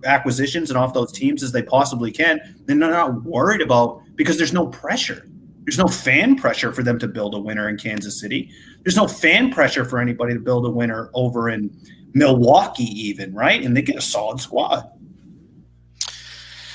acquisitions 0.05 0.71
and 0.71 0.77
off 0.77 0.93
those 0.93 1.13
teams 1.13 1.43
as 1.43 1.53
they 1.53 1.63
possibly 1.63 2.11
can. 2.11 2.41
Then 2.67 2.79
they're 2.79 2.91
not 2.91 3.25
worried 3.25 3.63
about 3.63 4.03
because 4.17 4.37
there's 4.37 4.53
no 4.53 4.67
pressure. 4.67 5.27
There's 5.65 5.79
no 5.79 5.89
fan 5.89 6.37
pressure 6.37 6.75
for 6.75 6.83
them 6.83 6.99
to 6.99 7.09
build 7.09 7.35
a 7.35 7.39
winner 7.39 7.71
in 7.71 7.79
Kansas 7.79 8.21
City. 8.21 8.51
There's 8.85 8.97
no 8.97 9.09
fan 9.09 9.51
pressure 9.51 9.87
for 9.87 9.99
anybody 9.99 10.35
to 10.35 10.41
build 10.41 10.67
a 10.67 10.71
winner 10.71 11.11
over 11.15 11.49
in 11.49 11.71
Milwaukee, 12.13 12.85
even 12.85 13.35
right? 13.35 13.63
And 13.65 13.75
they 13.75 13.83
get 13.83 13.97
a 13.97 14.03
solid 14.03 14.41
squad. 14.41 14.91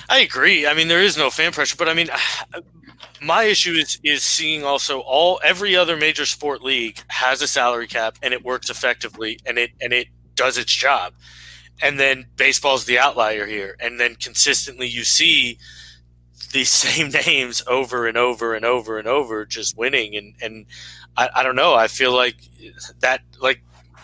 I 0.09 0.19
agree. 0.19 0.65
I 0.65 0.73
mean, 0.73 0.87
there 0.87 1.01
is 1.01 1.17
no 1.17 1.29
fan 1.29 1.51
pressure, 1.51 1.75
but 1.75 1.87
I 1.87 1.93
mean, 1.93 2.09
my 3.21 3.43
issue 3.43 3.73
is 3.73 3.99
is 4.03 4.23
seeing 4.23 4.63
also 4.63 4.99
all 5.01 5.39
every 5.43 5.75
other 5.75 5.95
major 5.95 6.25
sport 6.25 6.61
league 6.61 6.99
has 7.07 7.41
a 7.41 7.47
salary 7.47 7.87
cap 7.87 8.17
and 8.21 8.33
it 8.33 8.43
works 8.43 8.69
effectively 8.69 9.39
and 9.45 9.57
it 9.57 9.71
and 9.81 9.93
it 9.93 10.07
does 10.35 10.57
its 10.57 10.73
job. 10.73 11.13
And 11.81 11.99
then 11.99 12.27
baseball's 12.35 12.85
the 12.85 12.99
outlier 12.99 13.45
here. 13.45 13.75
And 13.79 13.99
then 13.99 14.15
consistently 14.15 14.87
you 14.87 15.03
see 15.03 15.57
these 16.51 16.69
same 16.69 17.09
names 17.09 17.63
over 17.67 18.07
and 18.07 18.17
over 18.17 18.53
and 18.53 18.65
over 18.65 18.99
and 18.99 19.07
over 19.07 19.45
just 19.45 19.77
winning 19.77 20.15
and 20.15 20.35
and 20.41 20.65
I, 21.15 21.29
I 21.35 21.43
don't 21.43 21.55
know. 21.55 21.73
I 21.75 21.87
feel 21.87 22.13
like 22.13 22.37
that 22.99 23.21
like 23.41 23.61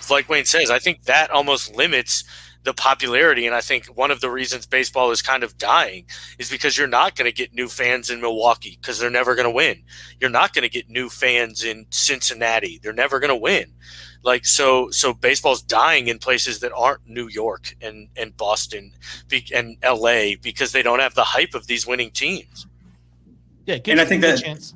like 0.09 0.29
Wayne 0.29 0.45
says, 0.45 0.71
I 0.71 0.79
think 0.79 1.03
that 1.03 1.29
almost 1.29 1.75
limits 1.75 2.23
the 2.63 2.73
popularity. 2.73 3.45
And 3.45 3.55
I 3.55 3.61
think 3.61 3.85
one 3.85 4.11
of 4.11 4.21
the 4.21 4.29
reasons 4.29 4.65
baseball 4.65 5.11
is 5.11 5.21
kind 5.21 5.43
of 5.43 5.57
dying 5.57 6.05
is 6.37 6.49
because 6.49 6.77
you're 6.77 6.87
not 6.87 7.15
going 7.15 7.29
to 7.29 7.35
get 7.35 7.53
new 7.53 7.67
fans 7.67 8.09
in 8.09 8.21
Milwaukee 8.21 8.77
because 8.79 8.99
they're 8.99 9.09
never 9.09 9.35
going 9.35 9.45
to 9.45 9.51
win. 9.51 9.83
You're 10.19 10.29
not 10.29 10.53
going 10.53 10.63
to 10.63 10.69
get 10.69 10.89
new 10.89 11.09
fans 11.09 11.63
in 11.63 11.85
Cincinnati. 11.89 12.79
They're 12.81 12.93
never 12.93 13.19
going 13.19 13.29
to 13.29 13.35
win. 13.35 13.73
Like 14.21 14.45
so, 14.45 14.89
so 14.89 15.13
baseball's 15.13 15.61
dying 15.61 16.07
in 16.07 16.19
places 16.19 16.59
that 16.59 16.73
aren't 16.75 17.07
New 17.07 17.29
York 17.29 17.75
and 17.81 18.09
and 18.17 18.35
Boston 18.35 18.91
and 19.55 19.77
L.A. 19.81 20.35
because 20.35 20.73
they 20.73 20.83
don't 20.83 20.99
have 20.99 21.15
the 21.15 21.23
hype 21.23 21.53
of 21.53 21.67
these 21.67 21.87
winning 21.87 22.11
teams. 22.11 22.67
Yeah, 23.65 23.77
and 23.85 24.01
I 24.01 24.05
think 24.05 24.21
that 24.23 24.41
chance 24.41 24.73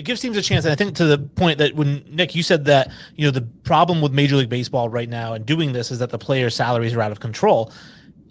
it 0.00 0.04
gives 0.04 0.22
teams 0.22 0.38
a 0.38 0.42
chance. 0.42 0.64
And 0.64 0.72
I 0.72 0.76
think 0.76 0.96
to 0.96 1.04
the 1.04 1.18
point 1.18 1.58
that 1.58 1.74
when 1.74 2.02
Nick, 2.08 2.34
you 2.34 2.42
said 2.42 2.64
that, 2.64 2.90
you 3.16 3.26
know, 3.26 3.30
the 3.30 3.42
problem 3.42 4.00
with 4.00 4.12
Major 4.12 4.36
League 4.36 4.48
Baseball 4.48 4.88
right 4.88 5.10
now 5.10 5.34
and 5.34 5.44
doing 5.44 5.74
this 5.74 5.90
is 5.90 5.98
that 5.98 6.08
the 6.08 6.16
players' 6.16 6.56
salaries 6.56 6.94
are 6.94 7.02
out 7.02 7.12
of 7.12 7.20
control. 7.20 7.70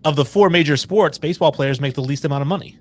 Of 0.03 0.15
the 0.15 0.25
four 0.25 0.49
major 0.49 0.77
sports, 0.77 1.19
baseball 1.19 1.51
players 1.51 1.79
make 1.79 1.93
the 1.93 2.01
least 2.01 2.25
amount 2.25 2.41
of 2.41 2.47
money. 2.47 2.79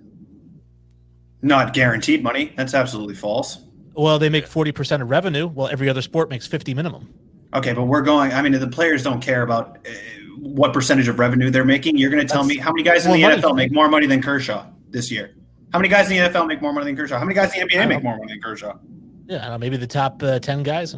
Not 1.42 1.74
guaranteed 1.74 2.22
money. 2.22 2.54
That's 2.56 2.72
absolutely 2.72 3.14
false. 3.14 3.58
Well, 3.92 4.18
they 4.18 4.30
make 4.30 4.48
40% 4.48 5.02
of 5.02 5.10
revenue, 5.10 5.46
while 5.46 5.68
every 5.68 5.90
other 5.90 6.00
sport 6.00 6.30
makes 6.30 6.46
50 6.46 6.72
minimum. 6.72 7.12
Okay, 7.52 7.74
but 7.74 7.84
we're 7.84 8.00
going, 8.00 8.32
I 8.32 8.40
mean, 8.40 8.52
the 8.52 8.68
players 8.68 9.02
don't 9.02 9.20
care 9.20 9.42
about 9.42 9.86
uh, 9.86 9.90
what 10.38 10.72
percentage 10.72 11.08
of 11.08 11.18
revenue 11.18 11.50
they're 11.50 11.64
making. 11.64 11.98
You're 11.98 12.10
going 12.10 12.26
to 12.26 12.32
tell 12.32 12.44
me 12.44 12.56
how 12.56 12.72
many 12.72 12.84
guys 12.84 13.04
in 13.04 13.12
the 13.12 13.20
money. 13.20 13.36
NFL 13.36 13.54
make 13.54 13.70
more 13.70 13.90
money 13.90 14.06
than 14.06 14.22
Kershaw 14.22 14.64
this 14.88 15.10
year? 15.10 15.34
How 15.72 15.78
many 15.78 15.88
guys 15.88 16.10
in 16.10 16.16
the 16.16 16.28
NFL 16.28 16.46
make 16.46 16.62
more 16.62 16.72
money 16.72 16.86
than 16.86 16.96
Kershaw? 16.96 17.18
How 17.18 17.24
many 17.24 17.34
guys 17.34 17.54
in 17.54 17.66
the 17.66 17.74
NBA 17.74 17.88
make 17.88 18.02
more 18.02 18.16
money 18.16 18.32
than 18.32 18.40
Kershaw? 18.40 18.78
Yeah, 19.26 19.48
know, 19.48 19.58
maybe 19.58 19.76
the 19.76 19.86
top 19.86 20.22
uh, 20.22 20.38
ten 20.38 20.62
guys. 20.62 20.96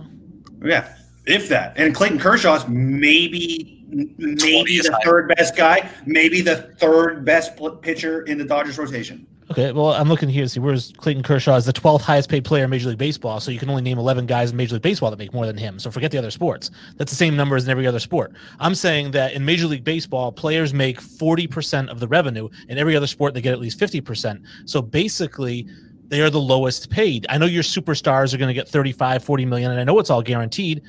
Yeah, 0.63 0.95
if 1.27 1.49
that. 1.49 1.75
And 1.77 1.95
Clayton 1.95 2.19
Kershaw's 2.21 2.69
maybe 2.69 3.85
maybe 3.89 4.79
the 4.79 4.99
third 5.05 5.33
best 5.37 5.57
guy, 5.57 5.91
maybe 6.07 6.41
the 6.41 6.57
third 6.79 7.25
best 7.25 7.59
pitcher 7.83 8.23
in 8.23 8.39
the 8.39 8.45
Dodgers 8.45 8.79
rotation. 8.79 9.27
Okay, 9.51 9.73
well, 9.73 9.93
I'm 9.95 10.09
looking 10.09 10.29
here 10.29 10.45
to 10.45 10.49
see 10.49 10.61
where's 10.61 10.93
Clayton 10.93 11.25
Kershaw 11.25 11.57
is 11.57 11.65
the 11.65 11.73
12th 11.73 12.03
highest 12.03 12.29
paid 12.29 12.45
player 12.45 12.65
in 12.65 12.71
Major 12.71 12.89
League 12.89 12.99
Baseball, 12.99 13.41
so 13.41 13.51
you 13.51 13.59
can 13.59 13.69
only 13.69 13.83
name 13.83 13.99
11 13.99 14.27
guys 14.27 14.53
in 14.53 14.57
Major 14.57 14.75
League 14.75 14.83
Baseball 14.83 15.11
that 15.11 15.19
make 15.19 15.35
more 15.35 15.45
than 15.45 15.57
him. 15.57 15.81
So 15.81 15.91
forget 15.91 16.13
the 16.13 16.19
other 16.19 16.31
sports. 16.31 16.71
That's 16.99 17.11
the 17.11 17.17
same 17.17 17.35
number 17.35 17.57
as 17.57 17.65
in 17.65 17.71
every 17.71 17.85
other 17.85 17.99
sport. 17.99 18.33
I'm 18.61 18.77
saying 18.77 19.11
that 19.11 19.33
in 19.33 19.45
Major 19.45 19.67
League 19.67 19.83
Baseball, 19.83 20.31
players 20.31 20.73
make 20.73 21.01
40% 21.01 21.89
of 21.89 21.99
the 21.99 22.07
revenue. 22.07 22.49
In 22.69 22.79
every 22.79 22.95
other 22.95 23.09
sport, 23.09 23.35
they 23.35 23.41
get 23.41 23.53
at 23.53 23.59
least 23.59 23.81
50%. 23.81 24.41
So 24.67 24.81
basically, 24.81 25.67
they 26.07 26.21
are 26.21 26.31
the 26.31 26.41
lowest 26.41 26.89
paid. 26.89 27.27
I 27.29 27.37
know 27.37 27.47
your 27.47 27.65
superstars 27.65 28.33
are 28.33 28.37
going 28.37 28.49
to 28.49 28.55
get 28.55 28.69
35, 28.69 29.25
40 29.25 29.47
million, 29.47 29.73
and 29.73 29.81
I 29.81 29.85
know 29.85 29.99
it's 29.99 30.11
all 30.11 30.23
guaranteed, 30.23 30.83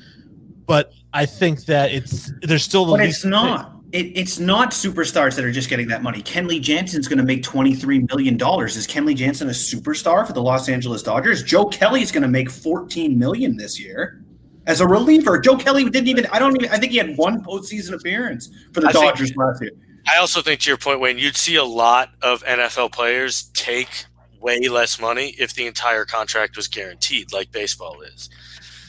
but 0.66 0.92
I 1.12 1.26
think 1.26 1.64
that 1.64 1.90
it's 1.90 2.30
there's 2.42 2.62
still 2.62 2.84
the 2.84 2.92
But 2.92 3.06
it's 3.06 3.24
not. 3.24 3.71
Paid 3.71 3.71
it, 3.92 4.06
it's 4.16 4.38
not 4.38 4.70
superstars 4.70 5.34
that 5.36 5.44
are 5.44 5.52
just 5.52 5.68
getting 5.68 5.86
that 5.88 6.02
money. 6.02 6.22
Kenley 6.22 6.60
Jansen's 6.60 7.06
going 7.08 7.18
to 7.18 7.24
make 7.24 7.42
$23 7.42 8.08
million. 8.10 8.34
Is 8.34 8.86
Kenley 8.86 9.14
Jansen 9.14 9.48
a 9.48 9.52
superstar 9.52 10.26
for 10.26 10.32
the 10.32 10.42
Los 10.42 10.68
Angeles 10.68 11.02
Dodgers? 11.02 11.42
Joe 11.42 11.66
Kelly's 11.66 12.10
going 12.10 12.22
to 12.22 12.28
make 12.28 12.50
14 12.50 13.18
million 13.18 13.56
this 13.56 13.78
year. 13.78 14.22
as 14.66 14.80
a 14.80 14.86
reliever. 14.86 15.38
Joe 15.38 15.56
Kelly 15.56 15.84
didn't 15.84 16.08
even. 16.08 16.26
I 16.26 16.38
don't 16.38 16.56
even. 16.56 16.70
I 16.70 16.78
think 16.78 16.92
he 16.92 16.98
had 16.98 17.16
one 17.18 17.42
postseason 17.44 17.92
appearance 17.94 18.48
for 18.72 18.80
the 18.80 18.88
I 18.88 18.92
think- 18.92 19.04
Dodgers 19.04 19.36
last 19.36 19.60
year. 19.62 19.72
I 20.12 20.18
also 20.18 20.42
think 20.42 20.60
to 20.62 20.70
your 20.70 20.78
point, 20.78 20.98
Wayne, 20.98 21.16
you'd 21.18 21.36
see 21.36 21.54
a 21.54 21.64
lot 21.64 22.08
of 22.22 22.42
NFL 22.44 22.90
players 22.90 23.44
take 23.54 24.06
way 24.40 24.58
less 24.68 25.00
money 25.00 25.36
if 25.38 25.54
the 25.54 25.64
entire 25.66 26.04
contract 26.04 26.56
was 26.56 26.66
guaranteed, 26.66 27.32
like 27.32 27.52
baseball 27.52 28.00
is. 28.02 28.28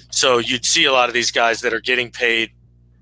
So 0.09 0.39
you'd 0.39 0.65
see 0.65 0.85
a 0.85 0.91
lot 0.91 1.09
of 1.09 1.13
these 1.13 1.29
guys 1.29 1.61
that 1.61 1.71
are 1.71 1.79
getting 1.81 2.09
paid 2.09 2.49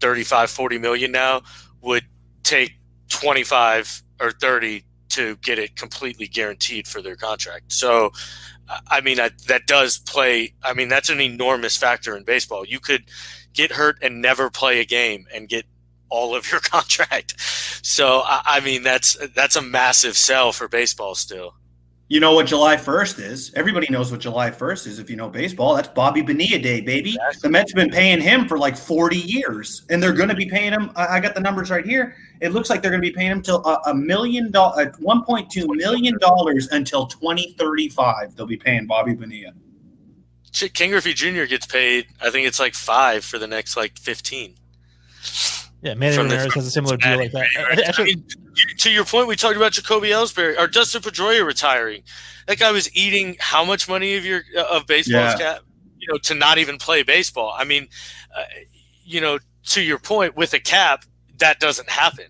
35, 0.02 0.50
40 0.50 0.78
million 0.78 1.12
now 1.14 1.42
would 1.82 2.06
take 2.44 2.74
25 3.10 4.04
or 4.20 4.32
30 4.32 4.84
to 5.10 5.36
get 5.38 5.60
it 5.60 5.76
completely 5.76 6.28
guaranteed 6.28 6.88
for 6.88 7.02
their 7.02 7.16
contract. 7.16 7.72
So, 7.74 8.12
I- 8.90 9.02
mean, 9.02 9.20
I, 9.20 9.32
that 9.48 9.68
does 9.68 9.98
play. 9.98 10.54
I 10.64 10.74
mean, 10.74 10.88
that's 10.88 11.10
an 11.10 11.20
enormous 11.20 11.76
factor 11.76 12.16
in 12.16 12.24
baseball. 12.24 12.66
You 12.66 12.80
could 12.80 13.04
get 13.54 13.72
hurt 13.74 13.98
and 14.02 14.22
never 14.22 14.50
play 14.50 14.80
a 14.80 14.86
game 14.86 15.26
and 15.34 15.50
get 15.50 15.66
all 16.10 16.36
of 16.36 16.52
your 16.52 16.60
contract. 16.62 17.36
So 17.84 18.22
I, 18.24 18.42
I 18.46 18.60
mean 18.60 18.84
that's 18.84 19.18
that's 19.36 19.56
a 19.56 19.62
massive 19.62 20.16
sell 20.16 20.52
for 20.52 20.68
baseball 20.68 21.16
still. 21.16 21.56
You 22.12 22.20
know 22.20 22.34
what 22.34 22.46
July 22.46 22.76
1st 22.76 23.20
is? 23.22 23.54
Everybody 23.54 23.88
knows 23.90 24.12
what 24.12 24.20
July 24.20 24.52
1st 24.52 24.86
is 24.88 25.00
if 25.00 25.10
you 25.10 25.16
know 25.16 25.30
baseball. 25.30 25.76
That's 25.76 25.88
Bobby 25.88 26.22
Bonilla 26.22 26.60
Day, 26.60 26.82
baby. 26.82 27.16
The 27.42 27.48
Mets 27.50 27.72
have 27.72 27.78
been 27.78 27.90
paying 27.90 28.20
him 28.20 28.50
for 28.50 28.58
like 28.58 28.76
40 28.76 29.16
years, 29.16 29.84
and 29.90 30.04
they're 30.04 30.12
going 30.12 30.28
to 30.28 30.36
be 30.36 30.46
paying 30.46 30.74
him. 30.74 30.92
I 30.98 31.08
I 31.08 31.20
got 31.22 31.36
the 31.36 31.40
numbers 31.40 31.70
right 31.72 31.86
here. 31.86 32.18
It 32.42 32.50
looks 32.52 32.70
like 32.70 32.82
they're 32.82 32.92
going 32.92 33.02
to 33.02 33.08
be 33.08 33.14
paying 33.16 33.32
him 33.32 33.42
till 33.42 33.64
a, 33.66 33.80
a 33.92 33.96
million 33.96 34.52
dollars, 34.52 34.88
uh, 34.88 34.92
1.2 35.00 35.66
million 35.78 36.18
dollars 36.20 36.68
until 36.74 37.08
2035. 37.08 38.36
They'll 38.36 38.46
be 38.46 38.58
paying 38.58 38.88
Bobby 38.88 39.14
Bonilla. 39.14 39.54
Shit, 40.52 40.74
Ken 40.74 40.90
Griffey 40.90 41.14
Jr. 41.14 41.46
gets 41.46 41.66
paid. 41.66 42.08
I 42.22 42.30
think 42.30 42.46
it's 42.46 42.60
like 42.60 42.74
five 42.74 43.24
for 43.24 43.38
the 43.38 43.48
next 43.48 43.78
like 43.78 43.98
fifteen. 43.98 44.56
Yeah, 45.82 45.94
Manny 45.94 46.18
From 46.18 46.28
Ramirez 46.28 46.54
has 46.56 46.68
a 46.68 46.72
similar 46.72 46.98
deal 46.98 47.16
like 47.20 47.32
that. 47.32 47.48
I- 47.58 47.62
I- 47.88 47.92
I 47.98 48.04
mean, 48.04 48.26
to 48.80 48.92
your 48.92 49.06
point, 49.06 49.28
we 49.28 49.36
talked 49.36 49.56
about 49.58 49.72
Jacoby 49.74 50.10
Ellsbury 50.10 50.58
or 50.60 50.68
Dustin 50.68 51.02
Pedroia 51.02 51.46
retiring. 51.46 52.04
That 52.48 52.60
guy 52.60 52.72
was 52.72 52.94
eating 52.96 53.38
how 53.40 53.64
much 53.64 53.88
money 53.88 54.16
of 54.18 54.26
your 54.26 54.42
of 54.70 54.86
baseball's 54.88 55.34
Yeah. 55.34 55.56
cap, 55.56 55.60
you 55.98 56.08
know, 56.12 56.18
to 56.20 56.34
not 56.34 56.58
even 56.58 56.78
play 56.78 57.04
baseball. 57.04 57.56
I 57.58 57.64
mean, 57.64 57.88
uh, 58.36 58.44
you 59.04 59.22
know, 59.22 59.40
to 59.68 59.82
your 59.82 60.00
point, 60.00 60.36
with 60.36 60.54
a 60.54 60.60
cap, 60.60 61.06
that 61.38 61.60
doesn't 61.60 61.90
happen. 61.90 62.26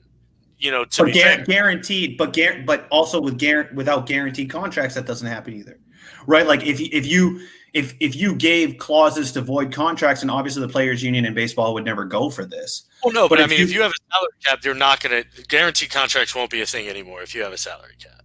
You 0.57 0.69
know, 0.69 0.85
to 0.85 1.05
But 1.05 1.13
fair. 1.13 1.43
guaranteed, 1.43 2.17
but 2.17 2.33
guar- 2.33 2.63
but 2.65 2.87
also 2.91 3.19
with 3.19 3.39
guar- 3.39 3.73
without 3.73 4.05
guaranteed 4.05 4.49
contracts, 4.51 4.93
that 4.93 5.07
doesn't 5.07 5.27
happen 5.27 5.53
either, 5.55 5.79
right? 6.27 6.45
Like 6.45 6.63
if 6.63 6.79
you, 6.79 6.87
if 6.91 7.07
you 7.07 7.41
if 7.73 7.95
if 7.99 8.15
you 8.15 8.35
gave 8.35 8.77
clauses 8.77 9.31
to 9.31 9.41
void 9.41 9.71
contracts, 9.73 10.21
and 10.21 10.29
obviously 10.29 10.61
the 10.61 10.67
players' 10.71 11.01
union 11.01 11.25
in 11.25 11.33
baseball 11.33 11.73
would 11.73 11.85
never 11.85 12.05
go 12.05 12.29
for 12.29 12.45
this. 12.45 12.83
Well, 13.03 13.13
no, 13.13 13.27
But 13.29 13.37
but, 13.37 13.43
I 13.43 13.47
mean, 13.47 13.59
you- 13.59 13.65
if 13.65 13.73
you 13.73 13.81
have 13.81 13.91
a 13.91 14.13
salary 14.13 14.29
cap, 14.43 14.63
you're 14.63 14.73
not 14.75 14.99
going 15.01 15.23
to 15.23 15.43
guaranteed 15.47 15.89
contracts 15.91 16.35
won't 16.35 16.49
be 16.51 16.61
a 16.61 16.65
thing 16.65 16.87
anymore 16.87 17.21
if 17.21 17.33
you 17.35 17.43
have 17.43 17.53
a 17.53 17.57
salary 17.57 17.95
cap, 17.99 18.21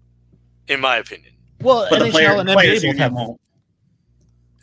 in 0.69 0.81
my 0.81 0.97
opinion. 0.97 1.33
well, 1.61 1.87
But 1.91 2.01
the 2.01 2.05
NHL 2.07 2.11
player, 2.13 2.31
and 2.41 2.49
players' 2.51 2.71
NBA 2.71 2.75
both 2.75 2.83
union 2.85 2.99
have. 2.99 3.13
won't. 3.13 3.41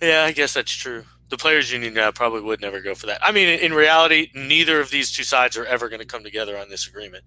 Yeah, 0.01 0.23
I 0.25 0.31
guess 0.33 0.53
that's 0.53 0.71
true. 0.71 1.05
The 1.29 1.37
players' 1.37 1.71
union 1.71 1.97
uh, 1.97 2.11
probably 2.11 2.41
would 2.41 2.61
never 2.61 2.79
go 2.81 2.93
for 2.93 3.07
that. 3.07 3.19
I 3.25 3.31
mean, 3.31 3.47
in 3.59 3.73
reality, 3.73 4.29
neither 4.35 4.79
of 4.79 4.91
these 4.91 5.11
two 5.11 5.23
sides 5.23 5.57
are 5.57 5.65
ever 5.65 5.89
going 5.89 6.01
to 6.01 6.05
come 6.05 6.23
together 6.23 6.57
on 6.57 6.69
this 6.69 6.87
agreement. 6.87 7.23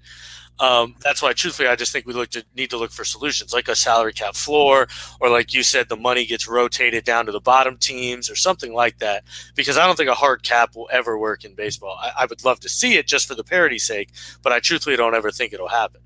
Um, 0.59 0.95
that's 1.01 1.21
why, 1.21 1.33
truthfully, 1.35 1.69
I 1.69 1.77
just 1.77 1.93
think 1.93 2.07
we 2.07 2.15
look 2.15 2.31
to 2.31 2.45
need 2.55 2.71
to 2.71 2.79
look 2.79 2.91
for 2.91 3.05
solutions 3.05 3.53
like 3.53 3.69
a 3.69 3.77
salary 3.77 4.13
cap 4.13 4.35
floor, 4.35 4.89
or 5.21 5.29
like 5.29 5.53
you 5.53 5.63
said, 5.63 5.89
the 5.89 5.97
money 5.97 6.25
gets 6.25 6.49
rotated 6.49 7.05
down 7.05 7.27
to 7.27 7.33
the 7.33 7.41
bottom 7.41 7.77
teams, 7.77 8.31
or 8.31 8.37
something 8.37 8.73
like 8.73 8.99
that. 8.99 9.25
Because 9.55 9.77
I 9.77 9.87
don't 9.87 9.97
think 9.97 10.09
a 10.09 10.15
hard 10.15 10.43
cap 10.43 10.75
will 10.75 10.89
ever 10.91 11.19
work 11.19 11.45
in 11.45 11.55
baseball. 11.55 11.99
I, 12.01 12.23
I 12.23 12.27
would 12.27 12.45
love 12.45 12.61
to 12.61 12.69
see 12.69 12.97
it 12.97 13.07
just 13.07 13.29
for 13.29 13.35
the 13.35 13.45
parity's 13.45 13.85
sake, 13.85 14.11
but 14.43 14.53
I 14.53 14.61
truthfully 14.61 14.97
don't 14.97 15.15
ever 15.15 15.31
think 15.31 15.53
it'll 15.53 15.69
happen. 15.69 16.01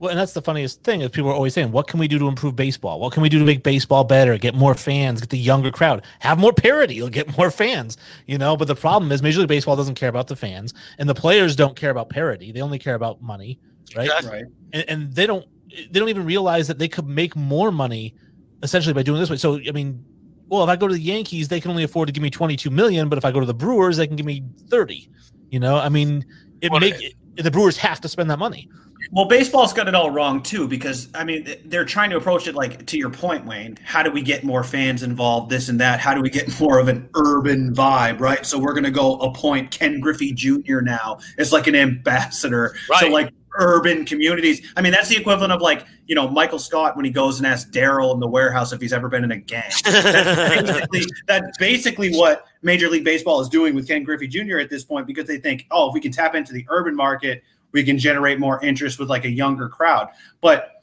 Well, 0.00 0.10
and 0.10 0.18
that's 0.18 0.32
the 0.32 0.42
funniest 0.42 0.82
thing 0.82 1.02
is 1.02 1.10
people 1.10 1.30
are 1.30 1.34
always 1.34 1.54
saying, 1.54 1.70
"What 1.70 1.86
can 1.86 2.00
we 2.00 2.08
do 2.08 2.18
to 2.18 2.26
improve 2.26 2.56
baseball? 2.56 2.98
What 2.98 3.12
can 3.12 3.22
we 3.22 3.28
do 3.28 3.38
to 3.38 3.44
make 3.44 3.62
baseball 3.62 4.02
better? 4.02 4.36
Get 4.36 4.54
more 4.54 4.74
fans, 4.74 5.20
get 5.20 5.30
the 5.30 5.38
younger 5.38 5.70
crowd, 5.70 6.04
have 6.18 6.38
more 6.38 6.52
parity, 6.52 6.94
you'll 6.94 7.08
get 7.08 7.38
more 7.38 7.50
fans." 7.50 7.96
You 8.26 8.36
know, 8.36 8.56
but 8.56 8.66
the 8.66 8.74
problem 8.74 9.12
is 9.12 9.22
Major 9.22 9.38
League 9.38 9.48
Baseball 9.48 9.76
doesn't 9.76 9.94
care 9.94 10.08
about 10.08 10.26
the 10.26 10.36
fans, 10.36 10.74
and 10.98 11.08
the 11.08 11.14
players 11.14 11.54
don't 11.54 11.76
care 11.76 11.90
about 11.90 12.10
parity. 12.10 12.50
They 12.50 12.60
only 12.60 12.78
care 12.78 12.96
about 12.96 13.22
money, 13.22 13.60
right? 13.96 14.06
Exactly. 14.06 14.30
Right. 14.30 14.44
And, 14.72 14.84
and 14.88 15.12
they 15.14 15.26
don't 15.26 15.46
they 15.90 15.98
don't 16.00 16.08
even 16.08 16.24
realize 16.24 16.68
that 16.68 16.78
they 16.78 16.88
could 16.88 17.06
make 17.06 17.34
more 17.36 17.72
money 17.72 18.14
essentially 18.62 18.94
by 18.94 19.02
doing 19.02 19.20
this 19.20 19.30
way. 19.30 19.36
So, 19.36 19.58
I 19.66 19.72
mean, 19.72 20.04
well, 20.48 20.62
if 20.62 20.68
I 20.68 20.76
go 20.76 20.86
to 20.88 20.94
the 20.94 21.00
Yankees, 21.00 21.48
they 21.48 21.60
can 21.60 21.70
only 21.70 21.84
afford 21.84 22.06
to 22.08 22.12
give 22.12 22.22
me 22.22 22.30
twenty 22.30 22.56
two 22.56 22.70
million, 22.70 23.08
but 23.08 23.18
if 23.18 23.24
I 23.24 23.30
go 23.32 23.40
to 23.40 23.46
the 23.46 23.54
Brewers, 23.54 23.96
they 23.96 24.06
can 24.06 24.16
give 24.16 24.26
me 24.26 24.42
thirty. 24.68 25.08
You 25.50 25.60
know, 25.60 25.76
I 25.76 25.88
mean, 25.88 26.24
it 26.60 26.70
Well, 26.70 26.80
make 26.80 27.16
the 27.36 27.50
Brewers 27.50 27.76
have 27.78 28.00
to 28.02 28.08
spend 28.08 28.30
that 28.30 28.38
money. 28.38 28.68
Well, 29.10 29.26
baseball's 29.26 29.72
got 29.72 29.86
it 29.86 29.94
all 29.94 30.10
wrong 30.10 30.42
too, 30.42 30.66
because 30.66 31.08
I 31.14 31.24
mean 31.24 31.46
they're 31.66 31.84
trying 31.84 32.10
to 32.10 32.16
approach 32.16 32.48
it 32.48 32.54
like 32.54 32.86
to 32.86 32.98
your 32.98 33.10
point, 33.10 33.44
Wayne. 33.44 33.76
How 33.84 34.02
do 34.02 34.10
we 34.10 34.22
get 34.22 34.44
more 34.44 34.64
fans 34.64 35.02
involved? 35.02 35.50
This 35.50 35.68
and 35.68 35.78
that. 35.80 36.00
How 36.00 36.14
do 36.14 36.20
we 36.22 36.30
get 36.30 36.58
more 36.60 36.78
of 36.78 36.88
an 36.88 37.08
urban 37.14 37.74
vibe, 37.74 38.20
right? 38.20 38.44
So 38.46 38.58
we're 38.58 38.72
going 38.72 38.84
to 38.84 38.90
go 38.90 39.16
appoint 39.16 39.70
Ken 39.70 40.00
Griffey 40.00 40.32
Jr. 40.32 40.80
now 40.80 41.18
as 41.38 41.52
like 41.52 41.66
an 41.66 41.74
ambassador 41.74 42.70
to 42.70 42.90
Right. 42.90 43.12
like 43.12 43.34
urban 43.54 44.04
communities. 44.04 44.72
I 44.76 44.82
mean, 44.82 44.92
that's 44.92 45.08
the 45.08 45.16
equivalent 45.16 45.52
of 45.52 45.60
like 45.60 45.86
you 46.06 46.14
know 46.14 46.28
Michael 46.28 46.58
Scott 46.58 46.96
when 46.96 47.04
he 47.04 47.10
goes 47.10 47.38
and 47.38 47.46
asks 47.46 47.70
Daryl 47.70 48.14
in 48.14 48.20
the 48.20 48.28
warehouse 48.28 48.72
if 48.72 48.80
he's 48.80 48.92
ever 48.92 49.08
been 49.08 49.24
in 49.24 49.32
a 49.32 49.38
gang. 49.38 49.62
That's 49.84 50.50
basically, 50.50 51.06
that's 51.26 51.58
basically 51.58 52.14
what 52.14 52.46
Major 52.62 52.88
League 52.88 53.04
Baseball 53.04 53.40
is 53.40 53.48
doing 53.48 53.74
with 53.74 53.88
Ken 53.88 54.02
Griffey 54.04 54.28
Jr. 54.28 54.58
at 54.58 54.70
this 54.70 54.84
point 54.84 55.06
because 55.06 55.26
they 55.26 55.38
think, 55.38 55.66
oh, 55.70 55.88
if 55.88 55.94
we 55.94 56.00
can 56.00 56.12
tap 56.12 56.34
into 56.34 56.52
the 56.52 56.66
urban 56.68 56.94
market, 56.94 57.42
we 57.72 57.84
can 57.84 57.98
generate 57.98 58.38
more 58.38 58.62
interest 58.64 58.98
with 58.98 59.08
like 59.08 59.24
a 59.24 59.30
younger 59.30 59.68
crowd. 59.68 60.08
But 60.40 60.74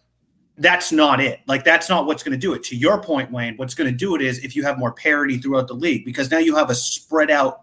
that's 0.57 0.91
not 0.91 1.19
it. 1.19 1.39
Like 1.47 1.63
that's 1.63 1.89
not 1.89 2.05
what's 2.05 2.23
going 2.23 2.34
to 2.34 2.38
do 2.38 2.53
it. 2.53 2.63
To 2.65 2.75
your 2.75 3.01
point, 3.01 3.31
Wayne, 3.31 3.57
what's 3.57 3.73
going 3.73 3.91
to 3.91 3.97
do 3.97 4.15
it 4.15 4.21
is 4.21 4.43
if 4.43 4.55
you 4.55 4.63
have 4.63 4.77
more 4.77 4.91
parity 4.91 5.38
throughout 5.38 5.67
the 5.67 5.73
league 5.73 6.05
because 6.05 6.29
now 6.29 6.38
you 6.38 6.55
have 6.55 6.69
a 6.69 6.75
spread 6.75 7.31
out. 7.31 7.62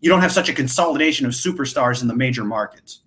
You 0.00 0.08
don't 0.08 0.22
have 0.22 0.32
such 0.32 0.48
a 0.48 0.54
consolidation 0.54 1.26
of 1.26 1.32
superstars 1.32 2.00
in 2.00 2.08
the 2.08 2.16
major 2.16 2.42
markets, 2.42 3.00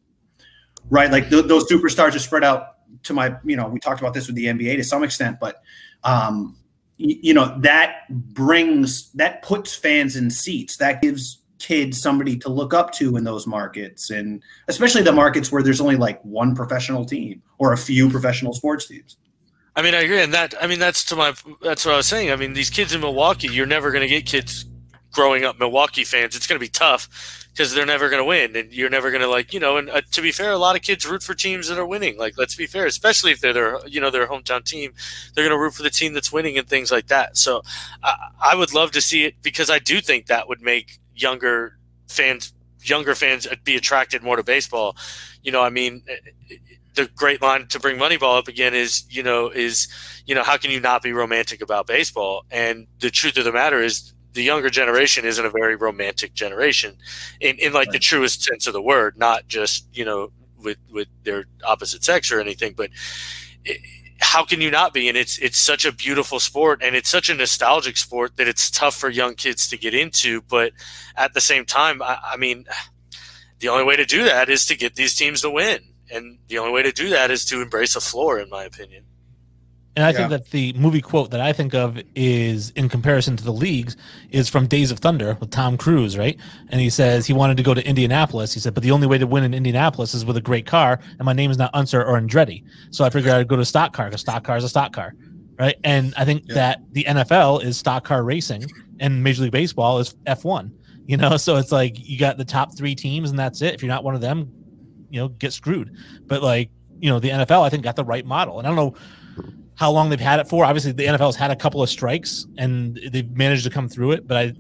right? 0.90 1.12
Like 1.12 1.30
th- 1.30 1.46
those 1.46 1.70
superstars 1.70 2.16
are 2.16 2.20
spread 2.20 2.44
out. 2.44 2.70
To 3.04 3.14
my, 3.14 3.36
you 3.44 3.58
know, 3.58 3.68
we 3.68 3.80
talked 3.80 4.00
about 4.00 4.14
this 4.14 4.28
with 4.28 4.36
the 4.36 4.46
NBA 4.46 4.78
to 4.78 4.84
some 4.84 5.04
extent, 5.04 5.38
but 5.42 5.62
um, 6.04 6.56
y- 6.98 7.18
you 7.22 7.34
know 7.34 7.58
that 7.60 8.08
brings 8.10 9.12
that 9.14 9.42
puts 9.42 9.76
fans 9.76 10.16
in 10.16 10.30
seats. 10.30 10.78
That 10.78 11.02
gives 11.02 11.40
kids 11.60 12.02
somebody 12.02 12.38
to 12.38 12.50
look 12.50 12.74
up 12.74 12.94
to 12.94 13.18
in 13.18 13.24
those 13.26 13.46
markets, 13.46 14.10
and 14.10 14.42
especially 14.70 15.02
the 15.02 15.12
markets 15.12 15.52
where 15.52 15.64
there's 15.64 15.82
only 15.82 15.98
like 15.98 16.22
one 16.24 16.56
professional 16.56 17.04
team 17.04 17.42
or 17.58 17.74
a 17.74 17.78
few 17.78 18.10
professional 18.10 18.54
sports 18.54 18.88
teams. 18.88 19.18
I 19.76 19.82
mean, 19.82 19.96
I 19.96 20.02
agree, 20.02 20.22
and 20.22 20.34
that 20.34 20.54
I 20.62 20.68
mean 20.68 20.80
that's 20.80 21.04
to 21.06 21.16
my 21.16 21.34
that's 21.62 21.86
what 21.86 21.96
I 21.96 21.98
was 21.98 22.06
saying. 22.06 22.32
I 22.32 22.36
mean, 22.36 22.54
these 22.54 22.70
kids 22.70 22.94
in 22.94 23.02
Milwaukee, 23.02 23.48
you're 23.48 23.66
never 23.66 23.92
going 23.92 24.04
to 24.04 24.08
get 24.08 24.26
kids 24.26 24.66
growing 25.14 25.46
up 25.46 25.58
Milwaukee 25.58 26.04
fans. 26.04 26.36
It's 26.36 26.48
going 26.48 26.60
to 26.60 26.64
be 26.64 26.70
tough 26.70 27.48
because 27.54 27.74
they're 27.74 27.86
never 27.86 28.10
going 28.10 28.20
to 28.20 28.26
win, 28.26 28.56
and 28.56 28.74
you're 28.74 28.90
never 28.90 29.12
going 29.12 29.22
to 29.22 29.30
like 29.30 29.54
you 29.54 29.60
know. 29.60 29.78
And 29.78 29.90
uh, 29.90 30.02
to 30.12 30.22
be 30.22 30.32
fair, 30.32 30.52
a 30.52 30.58
lot 30.58 30.76
of 30.76 30.82
kids 30.82 31.08
root 31.08 31.24
for 31.24 31.34
teams 31.34 31.70
that 31.70 31.78
are 31.78 31.86
winning. 31.86 32.18
Like, 32.18 32.38
let's 32.38 32.56
be 32.56 32.66
fair, 32.66 32.86
especially 32.86 33.32
if 33.32 33.40
they're 33.40 33.54
their 33.54 33.88
you 33.88 34.02
know 34.02 34.10
their 34.10 34.28
hometown 34.28 34.66
team, 34.66 34.94
they're 35.34 35.48
going 35.48 35.58
to 35.58 35.62
root 35.62 35.74
for 35.76 35.84
the 35.84 35.90
team 35.90 36.14
that's 36.14 36.32
winning 36.32 36.58
and 36.58 36.68
things 36.68 36.92
like 36.92 37.08
that. 37.08 37.38
So, 37.38 37.62
I, 38.04 38.16
I 38.42 38.56
would 38.56 38.74
love 38.74 38.92
to 38.92 39.02
see 39.02 39.24
it 39.24 39.36
because 39.42 39.70
I 39.70 39.80
do 39.80 40.02
think 40.02 40.26
that 40.28 40.50
would 40.50 40.62
make 40.62 40.98
younger 41.16 41.78
fans 42.08 42.54
younger 42.84 43.16
fans 43.16 43.48
uh, 43.48 43.56
be 43.64 43.76
attracted 43.76 44.24
more 44.24 44.36
to 44.36 44.44
baseball. 44.44 44.96
You 45.42 45.52
know, 45.52 45.62
I 45.62 45.70
mean, 45.70 46.04
eh, 46.08 46.14
eh, 46.14 46.28
eh, 46.52 46.56
the 46.96 47.06
great 47.16 47.42
line 47.42 47.68
to 47.68 47.80
bring 47.80 47.98
Moneyball 47.98 48.38
up 48.38 48.48
again 48.48 48.74
is, 48.74 49.04
you 49.10 49.24
know, 49.24 49.50
is, 49.50 49.88
you 50.26 50.36
know, 50.36 50.44
how 50.44 50.58
can 50.58 50.70
you 50.72 50.80
not 50.80 51.02
be 51.02 51.12
romantic 51.12 51.62
about 51.62 51.88
baseball? 51.88 52.46
And 52.52 52.88
the 53.00 53.10
truth 53.10 53.38
of 53.38 53.46
the 53.46 53.52
matter 53.52 53.82
is, 53.82 54.13
the 54.34 54.44
younger 54.44 54.70
generation 54.70 55.26
isn't 55.26 55.46
a 55.46 55.50
very 55.50 55.76
romantic 55.76 56.34
generation, 56.34 56.98
in, 57.40 57.58
in 57.58 57.74
like 57.74 57.92
the 57.92 58.00
truest 58.00 58.44
sense 58.44 58.68
of 58.68 58.74
the 58.74 58.82
word, 58.82 59.18
not 59.18 59.48
just 59.48 59.88
you 59.94 60.06
know 60.06 60.32
with 60.58 60.78
with 60.92 61.08
their 61.24 61.46
opposite 61.64 62.04
sex 62.04 62.32
or 62.32 62.40
anything, 62.40 62.74
but. 62.74 62.90
It, 63.66 63.80
how 64.20 64.46
can 64.46 64.62
you 64.62 64.72
not 64.72 64.94
be? 64.94 65.10
And 65.10 65.18
it's 65.18 65.38
it's 65.40 65.60
such 65.60 65.86
a 65.86 65.92
beautiful 65.92 66.40
sport, 66.40 66.82
and 66.82 66.96
it's 66.96 67.10
such 67.10 67.30
a 67.30 67.36
nostalgic 67.36 67.98
sport 67.98 68.38
that 68.38 68.48
it's 68.48 68.72
tough 68.72 68.96
for 68.96 69.10
young 69.10 69.36
kids 69.36 69.68
to 69.68 69.78
get 69.78 69.94
into. 69.94 70.42
But 70.42 70.72
at 71.16 71.34
the 71.34 71.42
same 71.42 71.66
time, 71.66 72.02
I, 72.02 72.18
I 72.24 72.38
mean, 72.38 72.66
the 73.60 73.68
only 73.68 73.84
way 73.84 73.96
to 73.98 74.06
do 74.06 74.24
that 74.24 74.50
is 74.50 74.66
to 74.68 74.78
get 74.78 74.96
these 74.96 75.16
teams 75.16 75.42
to 75.42 75.50
win, 75.50 75.80
and 76.10 76.40
the 76.48 76.58
only 76.58 76.72
way 76.72 76.84
to 76.84 76.92
do 76.92 77.10
that 77.10 77.32
is 77.32 77.46
to 77.46 77.62
embrace 77.62 77.96
a 77.96 78.02
floor, 78.02 78.40
in 78.40 78.50
my 78.50 78.64
opinion. 78.64 79.04
And 79.96 80.04
I 80.06 80.10
Yeah. 80.10 80.18
think 80.18 80.30
that 80.32 80.50
the 80.50 80.74
movie 80.74 81.02
quote 81.02 81.30
that 81.32 81.40
I 81.40 81.54
think 81.54 81.76
of 81.76 82.02
is 82.16 82.72
in 82.72 82.90
comparison 82.90 83.38
to 83.38 83.44
the 83.44 83.54
leagues 83.54 83.96
is 84.32 84.50
from 84.50 84.66
Days 84.66 84.90
of 84.90 85.00
Thunder 85.00 85.38
with 85.40 85.52
Tom 85.52 85.78
Cruise, 85.78 86.18
right? 86.18 86.40
And 86.70 86.82
he 86.82 86.90
says 86.90 87.28
he 87.28 87.34
wanted 87.34 87.58
to 87.58 87.64
go 87.64 87.76
to 87.76 87.88
Indianapolis. 87.88 88.54
He 88.54 88.60
said, 88.60 88.74
but 88.74 88.82
the 88.82 88.92
only 88.92 89.06
way 89.06 89.20
to 89.20 89.28
win 89.28 89.44
in 89.44 89.54
Indianapolis 89.54 90.16
is 90.16 90.26
with 90.26 90.38
a 90.38 90.42
great 90.42 90.66
car, 90.66 91.00
and 91.20 91.26
my 91.26 91.34
name 91.34 91.52
is 91.52 91.58
not 91.58 91.70
Unser 91.76 92.04
or 92.04 92.20
Andretti. 92.20 92.64
So 92.92 93.06
I 93.06 93.12
figured 93.12 93.34
I'd 93.34 93.48
go 93.48 93.56
to 93.56 93.66
stock 93.66 93.94
car 93.94 94.08
because 94.08 94.22
stock 94.22 94.44
car 94.44 94.58
is 94.58 94.64
a 94.64 94.70
stock 94.70 94.94
car, 94.94 95.14
right? 95.60 95.76
And 95.84 96.14
I 96.18 96.26
think 96.26 96.46
Yeah. 96.48 96.56
that 96.56 96.80
the 96.92 97.06
NFL 97.08 97.60
is 97.64 97.78
stock 97.78 98.04
car 98.04 98.24
racing, 98.24 98.72
and 99.00 99.24
Major 99.24 99.44
League 99.44 99.52
Baseball 99.52 100.00
is 100.00 100.16
F1. 100.26 100.72
You 101.06 101.18
know, 101.18 101.38
so 101.38 101.58
it's 101.58 101.72
like 101.72 101.96
you 102.00 102.18
got 102.18 102.38
the 102.38 102.46
top 102.46 102.76
three 102.76 102.96
teams 102.96 103.30
and 103.30 103.38
that's 103.38 103.62
it. 103.62 103.76
If 103.76 103.84
you're 103.84 103.92
not 103.92 104.04
one 104.04 104.16
of 104.16 104.22
them, 104.22 104.54
you 105.10 105.20
know, 105.20 105.28
get 105.28 105.54
screwed. 105.54 105.92
But 106.28 106.42
like, 106.42 106.72
you 107.00 107.10
know, 107.12 107.20
the 107.20 107.30
NFL, 107.30 107.64
I 107.64 107.70
think 107.70 107.84
got 107.84 107.96
the 107.96 108.06
right 108.06 108.26
model. 108.26 108.58
And 108.58 108.68
I 108.68 108.72
don't 108.72 108.78
know 108.78 108.96
how 109.76 109.92
long 109.92 110.10
they've 110.10 110.20
had 110.20 110.40
it 110.40 110.48
for. 110.48 110.66
Obviously, 110.66 110.92
the 110.92 111.06
NFL 111.06 111.28
has 111.28 111.36
had 111.36 111.52
a 111.52 111.56
couple 111.56 111.82
of 111.82 111.90
strikes 111.90 112.46
and 112.58 113.00
they've 113.12 113.30
managed 113.32 113.64
to 113.64 113.70
come 113.70 113.90
through 113.90 114.12
it. 114.12 114.28
But 114.28 114.38
I, 114.38 114.54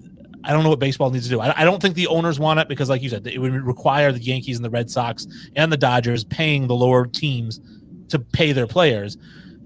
I 0.43 0.51
don't 0.51 0.63
know 0.63 0.69
what 0.69 0.79
baseball 0.79 1.09
needs 1.09 1.25
to 1.25 1.29
do. 1.29 1.39
I, 1.39 1.61
I, 1.61 1.65
don't 1.65 1.81
think 1.81 1.95
the 1.95 2.07
owners 2.07 2.39
want 2.39 2.59
it 2.59 2.67
because, 2.67 2.89
like 2.89 3.01
you 3.01 3.09
said, 3.09 3.25
it 3.25 3.39
would 3.39 3.53
require 3.53 4.11
the 4.11 4.19
Yankees 4.19 4.57
and 4.57 4.65
the 4.65 4.69
Red 4.69 4.89
Sox 4.89 5.25
and 5.55 5.71
the 5.71 5.77
Dodgers 5.77 6.23
paying 6.23 6.67
the 6.67 6.75
lower 6.75 7.05
teams 7.05 7.61
to 8.09 8.19
pay 8.19 8.51
their 8.51 8.67
players, 8.67 9.17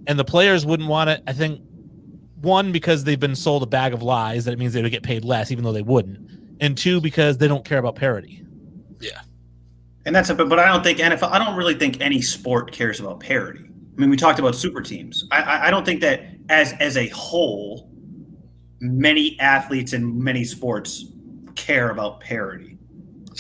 and 0.06 0.20
the 0.20 0.26
players 0.26 0.66
wouldn't 0.66 0.88
want 0.88 1.10
it. 1.10 1.24
I 1.26 1.34
think 1.34 1.62
one 2.42 2.72
because 2.72 3.04
they've 3.04 3.20
been 3.20 3.36
sold 3.36 3.64
a 3.64 3.66
bag 3.66 3.94
of 3.94 4.04
lies 4.04 4.46
that 4.46 4.54
it 4.54 4.60
means 4.60 4.74
they 4.74 4.82
would 4.82 4.92
get 4.92 5.04
paid 5.04 5.26
less, 5.26 5.52
even 5.52 5.64
though 5.64 5.72
they 5.72 5.82
wouldn't, 5.82 6.20
and 6.60 6.78
two 6.78 7.02
because 7.02 7.40
they 7.40 7.48
don't 7.48 7.66
care 7.66 7.80
about 7.80 7.96
parity. 7.96 8.44
Yeah, 9.00 9.22
and 10.06 10.16
that's 10.16 10.30
a 10.30 10.36
but 10.36 10.60
I 10.60 10.68
don't 10.68 10.84
think 10.84 11.00
NFL. 11.00 11.32
I 11.32 11.40
don't 11.40 11.56
really 11.56 11.76
think 11.76 12.02
any 12.02 12.22
sport 12.22 12.72
cares 12.72 13.00
about 13.00 13.20
parity. 13.20 13.67
I 13.98 14.02
mean, 14.02 14.12
we 14.12 14.18
talked 14.18 14.38
about 14.38 14.56
super 14.56 14.82
teams. 14.82 15.26
I, 15.32 15.68
I 15.68 15.72
don't 15.72 15.86
think 15.86 16.02
that 16.02 16.22
as 16.50 16.74
as 16.74 16.98
a 16.98 17.08
whole 17.08 17.90
many 18.80 19.40
athletes 19.40 19.94
in 19.94 20.24
many 20.24 20.44
sports 20.44 21.06
care 21.56 21.90
about 21.90 22.20
parity. 22.20 22.78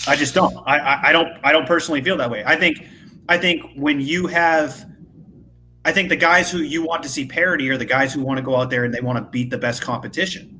I 0.08 0.15
just 0.15 0.34
don't. 0.34 0.56
I, 0.65 0.80
I, 0.80 1.10
I 1.10 1.12
don't. 1.12 1.30
I 1.43 1.52
don't 1.52 1.67
personally 1.67 2.02
feel 2.02 2.17
that 2.17 2.30
way. 2.30 2.43
I 2.46 2.56
think. 2.56 2.88
I 3.30 3.38
think 3.38 3.62
when 3.76 4.00
you 4.00 4.26
have, 4.28 4.89
I 5.84 5.91
think 5.91 6.08
the 6.10 6.15
guys 6.15 6.50
who 6.50 6.60
you 6.60 6.82
want 6.82 7.04
to 7.04 7.10
see 7.10 7.26
parity 7.26 7.70
are 7.70 7.78
the 7.78 7.86
guys 7.86 8.13
who 8.13 8.22
want 8.22 8.38
to 8.38 8.41
go 8.41 8.56
out 8.56 8.70
there 8.70 8.86
and 8.86 8.93
they 8.93 9.02
want 9.02 9.17
to 9.17 9.30
beat 9.30 9.50
the 9.50 9.58
best 9.58 9.82
competition. 9.82 10.57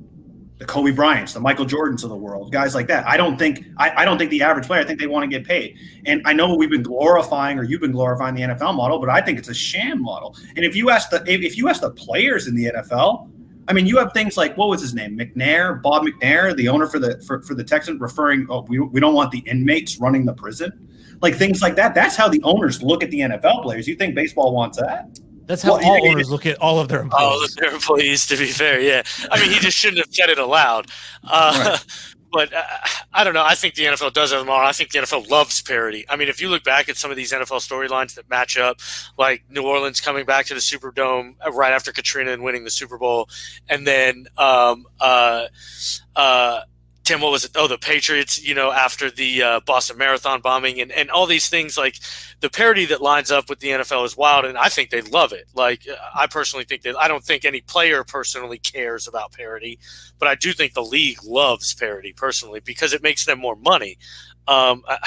The 0.58 0.64
Kobe 0.64 0.90
Bryants, 0.90 1.32
the 1.32 1.40
Michael 1.40 1.64
Jordans 1.64 2.02
of 2.02 2.10
the 2.10 2.16
world, 2.16 2.50
guys 2.50 2.74
like 2.74 2.88
that. 2.88 3.06
I 3.06 3.16
don't 3.16 3.38
think. 3.38 3.64
I, 3.76 4.02
I 4.02 4.04
don't 4.04 4.18
think 4.18 4.30
the 4.30 4.42
average 4.42 4.66
player. 4.66 4.80
I 4.80 4.84
think 4.84 4.98
they 4.98 5.06
want 5.06 5.22
to 5.22 5.28
get 5.28 5.46
paid. 5.46 5.78
And 6.04 6.20
I 6.24 6.32
know 6.32 6.54
we've 6.56 6.70
been 6.70 6.82
glorifying, 6.82 7.58
or 7.58 7.62
you've 7.62 7.80
been 7.80 7.92
glorifying 7.92 8.34
the 8.34 8.42
NFL 8.42 8.74
model, 8.74 8.98
but 8.98 9.08
I 9.08 9.20
think 9.20 9.38
it's 9.38 9.48
a 9.48 9.54
sham 9.54 10.02
model. 10.02 10.36
And 10.56 10.64
if 10.64 10.74
you 10.74 10.90
ask 10.90 11.10
the 11.10 11.22
if 11.26 11.56
you 11.56 11.68
ask 11.68 11.80
the 11.80 11.92
players 11.92 12.48
in 12.48 12.56
the 12.56 12.72
NFL, 12.72 13.30
I 13.68 13.74
mean, 13.74 13.86
you 13.86 13.98
have 13.98 14.12
things 14.14 14.38
like 14.38 14.56
what 14.56 14.70
was 14.70 14.80
his 14.80 14.94
name, 14.94 15.18
McNair, 15.18 15.80
Bob 15.82 16.02
McNair, 16.02 16.56
the 16.56 16.68
owner 16.68 16.86
for 16.86 16.98
the 16.98 17.20
for, 17.20 17.42
for 17.42 17.54
the 17.54 17.62
Texans, 17.62 18.00
referring, 18.00 18.46
oh, 18.48 18.62
we, 18.62 18.80
we 18.80 18.98
don't 18.98 19.14
want 19.14 19.30
the 19.30 19.40
inmates 19.40 19.98
running 19.98 20.24
the 20.24 20.32
prison, 20.32 20.88
like 21.20 21.34
things 21.34 21.60
like 21.60 21.76
that. 21.76 21.94
That's 21.94 22.16
how 22.16 22.28
the 22.28 22.42
owners 22.44 22.82
look 22.82 23.04
at 23.04 23.10
the 23.10 23.20
NFL 23.20 23.62
players. 23.62 23.86
You 23.86 23.94
think 23.94 24.14
baseball 24.14 24.54
wants 24.54 24.78
that? 24.78 25.20
That's 25.48 25.62
how 25.62 25.78
well, 25.78 25.84
all 25.84 26.10
owners 26.10 26.30
look 26.30 26.44
at 26.44 26.58
all 26.58 26.78
of 26.78 26.88
their 26.88 27.00
employees. 27.00 27.24
All 27.24 27.44
of 27.44 27.54
their 27.56 27.72
employees, 27.72 28.26
to 28.26 28.36
be 28.36 28.46
fair, 28.46 28.80
yeah. 28.80 29.02
I 29.32 29.40
mean, 29.40 29.50
he 29.50 29.58
just 29.58 29.78
shouldn't 29.78 29.98
have 29.98 30.14
said 30.14 30.28
it 30.28 30.38
aloud. 30.38 30.86
Uh, 31.24 31.70
right. 31.70 31.84
But 32.30 32.52
uh, 32.52 32.62
I 33.12 33.24
don't 33.24 33.32
know. 33.32 33.42
I 33.42 33.54
think 33.54 33.74
the 33.74 33.84
NFL 33.84 34.12
does 34.12 34.32
have 34.32 34.40
them 34.40 34.50
all. 34.50 34.60
I 34.60 34.72
think 34.72 34.90
the 34.90 34.98
NFL 34.98 35.30
loves 35.30 35.62
parity. 35.62 36.04
I 36.10 36.16
mean, 36.16 36.28
if 36.28 36.42
you 36.42 36.50
look 36.50 36.62
back 36.62 36.90
at 36.90 36.98
some 36.98 37.10
of 37.10 37.16
these 37.16 37.32
NFL 37.32 37.66
storylines 37.66 38.16
that 38.16 38.28
match 38.28 38.58
up, 38.58 38.80
like 39.16 39.44
New 39.48 39.62
Orleans 39.62 39.98
coming 40.00 40.26
back 40.26 40.44
to 40.46 40.54
the 40.54 40.60
Superdome 40.60 41.36
right 41.54 41.72
after 41.72 41.90
Katrina 41.90 42.32
and 42.32 42.42
winning 42.42 42.64
the 42.64 42.70
Super 42.70 42.98
Bowl, 42.98 43.30
and 43.68 43.86
then 43.86 44.26
um, 44.36 44.84
uh, 45.00 45.46
uh, 46.16 46.60
Tim, 47.08 47.22
what 47.22 47.32
was 47.32 47.46
it? 47.46 47.52
Oh, 47.54 47.66
the 47.66 47.78
Patriots, 47.78 48.46
you 48.46 48.54
know, 48.54 48.70
after 48.70 49.10
the 49.10 49.42
uh, 49.42 49.60
Boston 49.60 49.96
Marathon 49.96 50.42
bombing 50.42 50.78
and, 50.78 50.92
and 50.92 51.10
all 51.10 51.24
these 51.24 51.48
things, 51.48 51.78
like 51.78 51.96
the 52.40 52.50
parity 52.50 52.84
that 52.84 53.00
lines 53.00 53.30
up 53.30 53.48
with 53.48 53.60
the 53.60 53.68
NFL 53.68 54.04
is 54.04 54.14
wild. 54.14 54.44
And 54.44 54.58
I 54.58 54.68
think 54.68 54.90
they 54.90 55.00
love 55.00 55.32
it. 55.32 55.46
Like, 55.54 55.88
I 56.14 56.26
personally 56.26 56.66
think 56.66 56.82
that 56.82 56.98
I 56.98 57.08
don't 57.08 57.24
think 57.24 57.46
any 57.46 57.62
player 57.62 58.04
personally 58.04 58.58
cares 58.58 59.08
about 59.08 59.32
parity, 59.32 59.78
but 60.18 60.28
I 60.28 60.34
do 60.34 60.52
think 60.52 60.74
the 60.74 60.84
league 60.84 61.24
loves 61.24 61.74
parity 61.74 62.12
personally 62.12 62.60
because 62.60 62.92
it 62.92 63.02
makes 63.02 63.24
them 63.24 63.38
more 63.38 63.56
money. 63.56 63.96
Um, 64.46 64.82
I, 64.86 64.98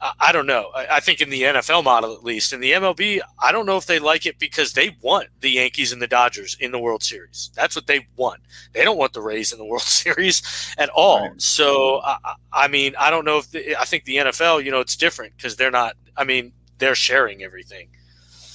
I 0.00 0.30
don't 0.30 0.46
know. 0.46 0.70
I 0.74 1.00
think 1.00 1.22
in 1.22 1.30
the 1.30 1.42
NFL 1.42 1.82
model, 1.82 2.12
at 2.14 2.22
least 2.22 2.52
in 2.52 2.60
the 2.60 2.72
MLB, 2.72 3.20
I 3.42 3.50
don't 3.50 3.64
know 3.64 3.78
if 3.78 3.86
they 3.86 3.98
like 3.98 4.26
it 4.26 4.38
because 4.38 4.74
they 4.74 4.94
want 5.00 5.28
the 5.40 5.50
Yankees 5.50 5.90
and 5.90 6.02
the 6.02 6.06
Dodgers 6.06 6.54
in 6.60 6.70
the 6.70 6.78
World 6.78 7.02
Series. 7.02 7.50
That's 7.54 7.74
what 7.74 7.86
they 7.86 8.06
want. 8.16 8.42
They 8.72 8.84
don't 8.84 8.98
want 8.98 9.14
the 9.14 9.22
Rays 9.22 9.52
in 9.52 9.58
the 9.58 9.64
World 9.64 9.82
Series 9.82 10.42
at 10.76 10.90
all. 10.90 11.28
Right. 11.30 11.40
So, 11.40 12.02
I, 12.04 12.34
I, 12.52 12.68
mean, 12.68 12.94
I 12.98 13.10
don't 13.10 13.24
know 13.24 13.38
if 13.38 13.50
the, 13.50 13.74
I 13.80 13.84
think 13.86 14.04
the 14.04 14.16
NFL, 14.16 14.64
you 14.64 14.70
know, 14.70 14.80
it's 14.80 14.96
different 14.96 15.34
because 15.36 15.56
they're 15.56 15.70
not. 15.70 15.96
I 16.16 16.24
mean, 16.24 16.52
they're 16.78 16.94
sharing 16.94 17.42
everything. 17.42 17.88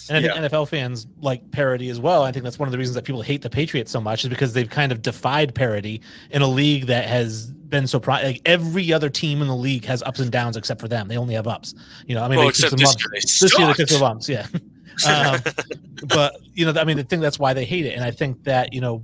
And 0.09 0.17
I 0.17 0.21
think 0.21 0.35
yeah. 0.35 0.47
NFL 0.47 0.67
fans 0.67 1.07
like 1.21 1.51
parity 1.51 1.89
as 1.89 1.99
well. 1.99 2.23
I 2.23 2.31
think 2.31 2.43
that's 2.43 2.59
one 2.59 2.67
of 2.67 2.71
the 2.71 2.77
reasons 2.77 2.95
that 2.95 3.05
people 3.05 3.21
hate 3.21 3.41
the 3.41 3.49
Patriots 3.49 3.91
so 3.91 4.01
much 4.01 4.23
is 4.23 4.29
because 4.29 4.53
they've 4.53 4.69
kind 4.69 4.91
of 4.91 5.01
defied 5.01 5.55
parity 5.55 6.01
in 6.31 6.41
a 6.41 6.47
league 6.47 6.87
that 6.87 7.07
has 7.07 7.51
been 7.71 7.87
surprised. 7.87 8.25
like 8.25 8.41
every 8.45 8.93
other 8.93 9.09
team 9.09 9.41
in 9.41 9.47
the 9.47 9.55
league 9.55 9.85
has 9.85 10.03
ups 10.03 10.19
and 10.19 10.31
downs 10.31 10.57
except 10.57 10.79
for 10.79 10.87
them. 10.87 11.07
They 11.07 11.17
only 11.17 11.33
have 11.33 11.47
ups. 11.47 11.73
You 12.05 12.13
know, 12.13 12.23
I 12.23 12.27
mean, 12.27 12.37
well, 12.37 12.49
except 12.49 12.77
this 12.77 12.95
year, 12.99 13.09
this 13.13 13.57
year 13.57 13.67
they 13.67 13.73
took 13.73 13.89
the 13.89 13.99
bumps. 13.99 14.29
Yeah. 14.29 14.45
um, 15.07 15.39
but 16.07 16.35
you 16.53 16.65
know, 16.71 16.79
I 16.79 16.83
mean, 16.83 16.97
the 16.97 17.03
thing 17.03 17.19
that's 17.19 17.39
why 17.39 17.53
they 17.53 17.65
hate 17.65 17.87
it, 17.87 17.95
and 17.95 18.03
I 18.03 18.11
think 18.11 18.43
that 18.43 18.73
you 18.73 18.81
know, 18.81 19.03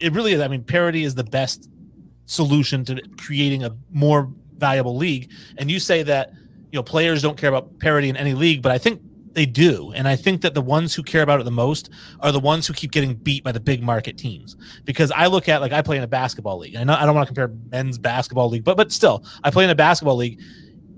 it 0.00 0.12
really 0.12 0.32
is. 0.32 0.40
I 0.40 0.48
mean, 0.48 0.64
parity 0.64 1.04
is 1.04 1.14
the 1.14 1.24
best 1.24 1.68
solution 2.24 2.84
to 2.86 3.02
creating 3.18 3.64
a 3.64 3.76
more 3.90 4.30
valuable 4.56 4.96
league. 4.96 5.30
And 5.58 5.70
you 5.70 5.78
say 5.78 6.02
that 6.04 6.32
you 6.72 6.78
know 6.78 6.82
players 6.82 7.20
don't 7.20 7.36
care 7.36 7.50
about 7.50 7.78
parity 7.80 8.08
in 8.08 8.16
any 8.16 8.32
league, 8.32 8.62
but 8.62 8.72
I 8.72 8.78
think 8.78 9.02
they 9.36 9.46
do. 9.46 9.92
And 9.94 10.08
I 10.08 10.16
think 10.16 10.40
that 10.40 10.54
the 10.54 10.62
ones 10.62 10.94
who 10.94 11.02
care 11.02 11.22
about 11.22 11.38
it 11.40 11.44
the 11.44 11.50
most 11.50 11.90
are 12.20 12.32
the 12.32 12.40
ones 12.40 12.66
who 12.66 12.72
keep 12.72 12.90
getting 12.90 13.14
beat 13.14 13.44
by 13.44 13.52
the 13.52 13.60
big 13.60 13.82
market 13.82 14.16
teams. 14.16 14.56
Because 14.84 15.12
I 15.12 15.26
look 15.26 15.48
at 15.48 15.60
like 15.60 15.72
I 15.72 15.82
play 15.82 15.98
in 15.98 16.02
a 16.02 16.08
basketball 16.08 16.58
league. 16.58 16.74
I 16.74 16.82
know 16.82 16.94
I 16.94 17.04
don't 17.04 17.14
want 17.14 17.28
to 17.28 17.34
compare 17.34 17.54
men's 17.70 17.98
basketball 17.98 18.48
league, 18.48 18.64
but 18.64 18.76
but 18.76 18.90
still, 18.90 19.24
I 19.44 19.50
play 19.50 19.64
in 19.64 19.70
a 19.70 19.74
basketball 19.74 20.16
league. 20.16 20.40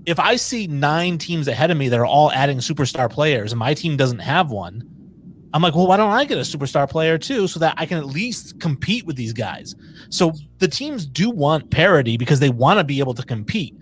If 0.05 0.19
I 0.19 0.37
see 0.37 0.65
nine 0.67 1.17
teams 1.17 1.49
ahead 1.49 1.69
of 1.69 1.77
me 1.77 1.89
that 1.89 1.99
are 1.99 2.05
all 2.05 2.31
adding 2.31 2.59
superstar 2.59 3.11
players 3.11 3.51
and 3.51 3.59
my 3.59 3.73
team 3.73 3.97
doesn't 3.97 4.19
have 4.19 4.49
one, 4.49 4.89
I'm 5.53 5.61
like, 5.61 5.75
well, 5.75 5.87
why 5.87 5.97
don't 5.97 6.11
I 6.11 6.23
get 6.23 6.37
a 6.37 6.41
superstar 6.41 6.89
player 6.89 7.17
too 7.17 7.47
so 7.47 7.59
that 7.59 7.73
I 7.77 7.85
can 7.85 7.97
at 7.97 8.05
least 8.05 8.59
compete 8.61 9.05
with 9.05 9.17
these 9.17 9.33
guys? 9.33 9.75
So 10.09 10.31
the 10.59 10.67
teams 10.67 11.05
do 11.05 11.29
want 11.29 11.69
parity 11.69 12.15
because 12.17 12.39
they 12.39 12.49
want 12.49 12.79
to 12.79 12.85
be 12.85 12.99
able 12.99 13.13
to 13.15 13.23
compete 13.23 13.75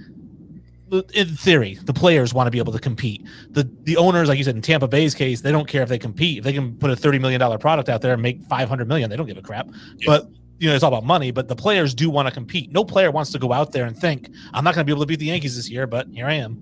in 0.92 1.28
theory, 1.36 1.78
the 1.84 1.94
players 1.94 2.34
want 2.34 2.48
to 2.48 2.52
be 2.52 2.60
able 2.60 2.74
to 2.74 2.80
compete. 2.80 3.26
The 3.52 3.70
the 3.84 3.98
owners, 3.98 4.30
like 4.30 4.38
you 4.38 4.44
said, 4.44 4.56
in 4.56 4.62
Tampa 4.62 4.88
Bay's 4.88 5.14
case, 5.14 5.42
they 5.42 5.52
don't 5.52 5.68
care 5.68 5.84
if 5.84 5.90
they 5.90 6.00
compete. 6.00 6.40
If 6.40 6.44
they 6.44 6.54
can 6.54 6.78
put 6.78 6.90
a 6.90 6.96
thirty 6.96 7.20
million 7.20 7.40
dollar 7.40 7.58
product 7.58 7.90
out 7.90 8.02
there 8.02 8.14
and 8.14 8.22
make 8.22 8.42
five 8.44 8.70
hundred 8.70 8.88
million, 8.88 9.10
they 9.10 9.18
don't 9.18 9.28
give 9.28 9.38
a 9.38 9.42
crap. 9.42 9.68
Yeah. 9.98 10.06
But 10.06 10.30
you 10.60 10.70
know, 10.70 10.76
it's 10.76 10.84
all 10.84 10.94
about 10.94 11.06
money. 11.06 11.32
But 11.32 11.48
the 11.48 11.56
players 11.56 11.94
do 11.94 12.10
want 12.10 12.28
to 12.28 12.34
compete. 12.34 12.72
No 12.72 12.84
player 12.84 13.12
wants 13.12 13.32
to 13.32 13.40
go 13.40 13.54
out 13.54 13.72
there 13.72 13.86
and 13.86 13.98
think, 13.98 14.30
"I'm 14.54 14.64
not 14.64 14.76
going 14.76 14.86
to 14.86 14.90
be 14.90 14.92
able 14.92 15.04
to 15.04 15.08
beat 15.08 15.20
the 15.20 15.26
Yankees 15.26 15.56
this 15.56 15.70
year," 15.70 15.88
but 15.88 16.08
here 16.08 16.28
I 16.28 16.34
am. 16.34 16.62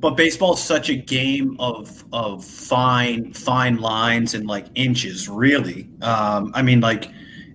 But 0.00 0.16
baseball's 0.16 0.62
such 0.62 0.90
a 0.90 0.94
game 0.94 1.56
of 1.58 2.04
of 2.12 2.44
fine 2.44 3.32
fine 3.32 3.78
lines 3.78 4.34
and 4.34 4.46
like 4.46 4.66
inches, 4.74 5.28
really. 5.28 5.88
Um, 6.02 6.52
I 6.54 6.62
mean, 6.62 6.80
like 6.80 7.10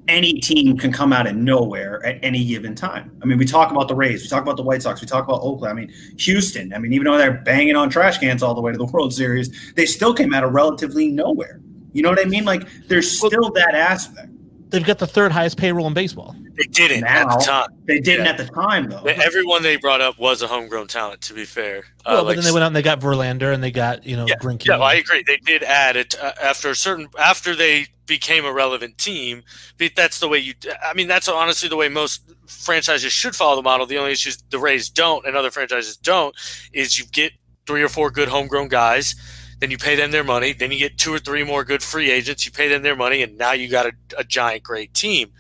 any 0.09 0.33
team 0.39 0.77
can 0.77 0.91
come 0.91 1.13
out 1.13 1.27
of 1.27 1.35
nowhere 1.35 2.05
at 2.05 2.19
any 2.23 2.43
given 2.43 2.75
time. 2.75 3.11
I 3.21 3.25
mean, 3.25 3.37
we 3.37 3.45
talk 3.45 3.71
about 3.71 3.87
the 3.87 3.95
Rays, 3.95 4.23
we 4.23 4.27
talk 4.27 4.41
about 4.41 4.57
the 4.57 4.63
White 4.63 4.81
Sox, 4.81 4.99
we 4.99 5.07
talk 5.07 5.23
about 5.23 5.41
Oakland. 5.41 5.71
I 5.71 5.73
mean, 5.73 5.93
Houston. 6.17 6.73
I 6.73 6.79
mean, 6.79 6.91
even 6.93 7.05
though 7.05 7.17
they're 7.17 7.31
banging 7.31 7.75
on 7.75 7.89
trash 7.89 8.17
cans 8.17 8.43
all 8.43 8.53
the 8.53 8.61
way 8.61 8.71
to 8.71 8.77
the 8.77 8.85
World 8.93 9.13
Series, 9.13 9.73
they 9.73 9.85
still 9.85 10.13
came 10.13 10.33
out 10.33 10.43
of 10.43 10.53
relatively 10.53 11.07
nowhere. 11.07 11.61
You 11.93 12.03
know 12.03 12.09
what 12.09 12.19
I 12.19 12.25
mean? 12.25 12.45
Like, 12.45 12.67
there's 12.87 13.17
still 13.17 13.49
that 13.51 13.73
aspect. 13.73 14.29
They've 14.69 14.85
got 14.85 14.99
the 14.99 15.07
third 15.07 15.31
highest 15.31 15.57
payroll 15.57 15.87
in 15.87 15.95
baseball. 15.95 16.35
They 16.59 16.65
didn't 16.65 17.01
now, 17.01 17.21
at 17.21 17.39
the 17.39 17.45
time. 17.45 17.69
They 17.85 17.99
didn't 17.99 18.25
yeah. 18.25 18.31
at 18.31 18.37
the 18.37 18.45
time, 18.45 18.89
though. 18.89 19.01
Everyone 19.03 19.63
they 19.63 19.77
brought 19.77 20.01
up 20.01 20.19
was 20.19 20.41
a 20.41 20.47
homegrown 20.47 20.87
talent. 20.87 21.21
To 21.21 21.33
be 21.33 21.45
fair, 21.45 21.77
uh, 21.77 21.81
well, 22.05 22.17
uh, 22.17 22.23
but 22.25 22.35
then 22.35 22.43
they 22.43 22.51
went 22.51 22.63
out 22.63 22.67
and 22.67 22.75
they 22.75 22.81
got 22.81 22.99
Verlander 22.99 23.53
and 23.53 23.63
they 23.63 23.71
got 23.71 24.05
you 24.05 24.15
know 24.15 24.27
yeah, 24.27 24.35
Greinke. 24.35 24.65
Yeah, 24.65 24.77
well, 24.77 24.83
I 24.83 24.95
agree. 24.95 25.23
They 25.25 25.37
did 25.37 25.63
add 25.63 25.95
it 25.95 26.21
uh, 26.21 26.33
after 26.41 26.69
a 26.69 26.75
certain 26.75 27.07
after 27.17 27.55
they 27.55 27.87
became 28.09 28.43
a 28.43 28.51
relevant 28.51 28.97
team. 28.97 29.43
But 29.77 29.91
that's 29.95 30.19
the 30.19 30.27
way 30.27 30.39
you. 30.39 30.55
I 30.83 30.93
mean, 30.93 31.07
that's 31.07 31.29
honestly 31.29 31.69
the 31.69 31.77
way 31.77 31.87
most 31.87 32.29
franchises 32.47 33.13
should 33.13 33.35
follow 33.35 33.55
the 33.55 33.61
model. 33.61 33.85
The 33.85 33.97
only 33.97 34.11
issue 34.11 34.31
the 34.49 34.59
Rays 34.59 34.89
don't, 34.89 35.25
and 35.25 35.37
other 35.37 35.51
franchises 35.51 35.95
don't, 35.95 36.35
is 36.73 36.99
you 36.99 37.05
get 37.05 37.31
three 37.65 37.81
or 37.81 37.87
four 37.87 38.11
good 38.11 38.27
homegrown 38.27 38.67
guys. 38.67 39.15
Then 39.59 39.71
you 39.71 39.77
pay 39.77 39.95
them 39.95 40.11
their 40.11 40.23
money. 40.23 40.53
Then 40.53 40.71
you 40.71 40.79
get 40.79 40.97
two 40.97 41.13
or 41.13 41.19
three 41.19 41.43
more 41.43 41.63
good 41.63 41.83
free 41.83 42.11
agents. 42.11 42.45
You 42.45 42.51
pay 42.51 42.67
them 42.67 42.81
their 42.81 42.95
money, 42.95 43.21
and 43.21 43.37
now 43.37 43.53
you 43.53 43.69
got 43.69 43.85
a, 43.85 43.93
a 44.17 44.23
giant, 44.25 44.63
great 44.63 44.93
team. 44.93 45.31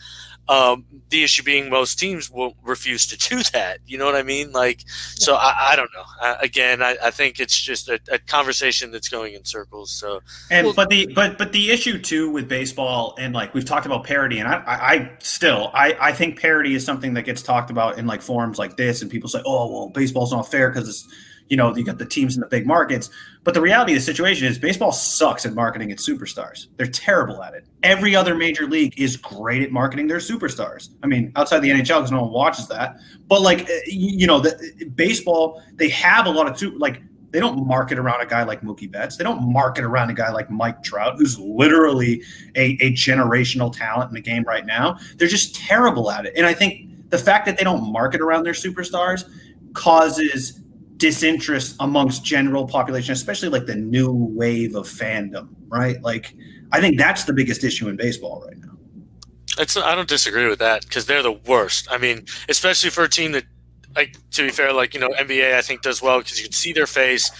Um, 0.49 0.83
the 1.09 1.23
issue 1.23 1.43
being 1.43 1.69
most 1.69 1.99
teams 1.99 2.29
will 2.31 2.55
refuse 2.63 3.05
to 3.07 3.29
do 3.29 3.43
that. 3.53 3.77
You 3.85 3.99
know 3.99 4.05
what 4.05 4.15
I 4.15 4.23
mean? 4.23 4.51
Like, 4.51 4.83
so 4.87 5.35
I, 5.35 5.71
I 5.71 5.75
don't 5.75 5.91
know. 5.93 6.03
I, 6.19 6.37
again, 6.41 6.81
I, 6.81 6.97
I, 7.03 7.11
think 7.11 7.39
it's 7.39 7.55
just 7.55 7.87
a, 7.87 7.99
a, 8.11 8.17
conversation 8.17 8.89
that's 8.89 9.09
going 9.09 9.35
in 9.35 9.45
circles. 9.45 9.91
So, 9.91 10.21
and 10.49 10.75
but 10.75 10.89
the 10.89 11.05
but 11.13 11.37
but 11.37 11.51
the 11.51 11.69
issue 11.69 11.99
too 12.01 12.31
with 12.31 12.49
baseball 12.49 13.15
and 13.19 13.33
like 13.33 13.53
we've 13.53 13.63
talked 13.63 13.85
about 13.85 14.05
parity, 14.05 14.39
and 14.39 14.47
I, 14.47 14.63
I 14.65 15.11
still 15.19 15.69
I 15.75 15.95
I 15.99 16.11
think 16.13 16.39
parity 16.39 16.73
is 16.73 16.83
something 16.83 17.13
that 17.13 17.23
gets 17.23 17.43
talked 17.43 17.69
about 17.69 17.99
in 17.99 18.07
like 18.07 18.23
forums 18.23 18.57
like 18.57 18.75
this, 18.75 19.03
and 19.03 19.11
people 19.11 19.29
say, 19.29 19.41
oh 19.45 19.71
well, 19.71 19.89
baseball's 19.89 20.31
not 20.31 20.49
fair 20.49 20.71
because 20.71 20.89
it's 20.89 21.07
you 21.49 21.57
know, 21.57 21.75
you 21.75 21.83
got 21.83 21.97
the 21.97 22.05
teams 22.05 22.35
in 22.35 22.41
the 22.41 22.47
big 22.47 22.65
markets. 22.65 23.09
But 23.43 23.53
the 23.53 23.61
reality 23.61 23.93
of 23.93 23.97
the 23.97 24.03
situation 24.03 24.47
is 24.47 24.59
baseball 24.59 24.91
sucks 24.91 25.45
at 25.45 25.53
marketing 25.53 25.89
its 25.89 26.07
superstars. 26.07 26.67
They're 26.77 26.87
terrible 26.87 27.41
at 27.43 27.53
it. 27.53 27.65
Every 27.83 28.15
other 28.15 28.35
major 28.35 28.67
league 28.67 28.99
is 28.99 29.17
great 29.17 29.63
at 29.63 29.71
marketing 29.71 30.07
their 30.07 30.17
superstars. 30.17 30.89
I 31.03 31.07
mean, 31.07 31.31
outside 31.35 31.59
the 31.59 31.69
NHL, 31.69 31.97
because 31.97 32.11
no 32.11 32.21
one 32.21 32.31
watches 32.31 32.67
that. 32.67 32.97
But 33.27 33.41
like, 33.41 33.69
eh, 33.69 33.79
you 33.87 34.27
know, 34.27 34.39
the 34.39 34.85
baseball, 34.95 35.61
they 35.75 35.89
have 35.89 36.27
a 36.27 36.29
lot 36.29 36.47
of 36.47 36.61
like 36.77 37.01
they 37.31 37.39
don't 37.39 37.65
market 37.65 37.99
around 37.99 38.21
a 38.21 38.25
guy 38.25 38.43
like 38.43 38.61
Mookie 38.61 38.91
Betts. 38.91 39.17
They 39.17 39.23
don't 39.23 39.51
market 39.51 39.83
around 39.83 40.09
a 40.09 40.13
guy 40.13 40.31
like 40.31 40.49
Mike 40.49 40.81
Trout, 40.83 41.15
who's 41.17 41.39
literally 41.39 42.23
a, 42.55 42.77
a 42.81 42.91
generational 42.93 43.75
talent 43.75 44.09
in 44.09 44.15
the 44.15 44.21
game 44.21 44.43
right 44.43 44.65
now. 44.65 44.97
They're 45.17 45.27
just 45.27 45.55
terrible 45.55 46.11
at 46.11 46.25
it. 46.25 46.33
And 46.35 46.45
I 46.45 46.53
think 46.53 47.09
the 47.09 47.17
fact 47.17 47.45
that 47.45 47.57
they 47.57 47.63
don't 47.63 47.91
market 47.91 48.21
around 48.21 48.43
their 48.43 48.53
superstars 48.53 49.29
causes 49.73 50.61
disinterest 50.99 51.75
amongst 51.79 52.23
general 52.23 52.67
population, 52.67 53.13
especially 53.13 53.49
like 53.49 53.65
the 53.65 53.75
new 53.75 54.11
wave 54.13 54.75
of 54.75 54.85
fandom, 54.85 55.49
right? 55.67 56.01
Like, 56.03 56.35
I 56.71 56.79
think 56.79 56.97
that's 56.97 57.23
the 57.23 57.33
biggest 57.33 57.63
issue 57.63 57.87
in 57.87 57.95
baseball 57.95 58.43
right 58.45 58.57
now. 58.57 58.77
It's, 59.57 59.75
I 59.75 59.95
don't 59.95 60.07
disagree 60.07 60.47
with 60.47 60.59
that 60.59 60.83
because 60.83 61.05
they're 61.05 61.23
the 61.23 61.31
worst. 61.31 61.87
I 61.89 61.97
mean, 61.97 62.25
especially 62.47 62.91
for 62.91 63.03
a 63.03 63.09
team 63.09 63.31
that 63.31 63.45
like 63.95 64.15
to 64.31 64.43
be 64.43 64.49
fair, 64.49 64.71
like 64.71 64.93
you 64.93 64.99
know, 64.99 65.09
NBA 65.09 65.55
I 65.55 65.61
think 65.61 65.81
does 65.81 66.01
well 66.01 66.19
because 66.19 66.37
you 66.37 66.43
can 66.43 66.53
see 66.53 66.73
their 66.73 66.87
face. 66.87 67.31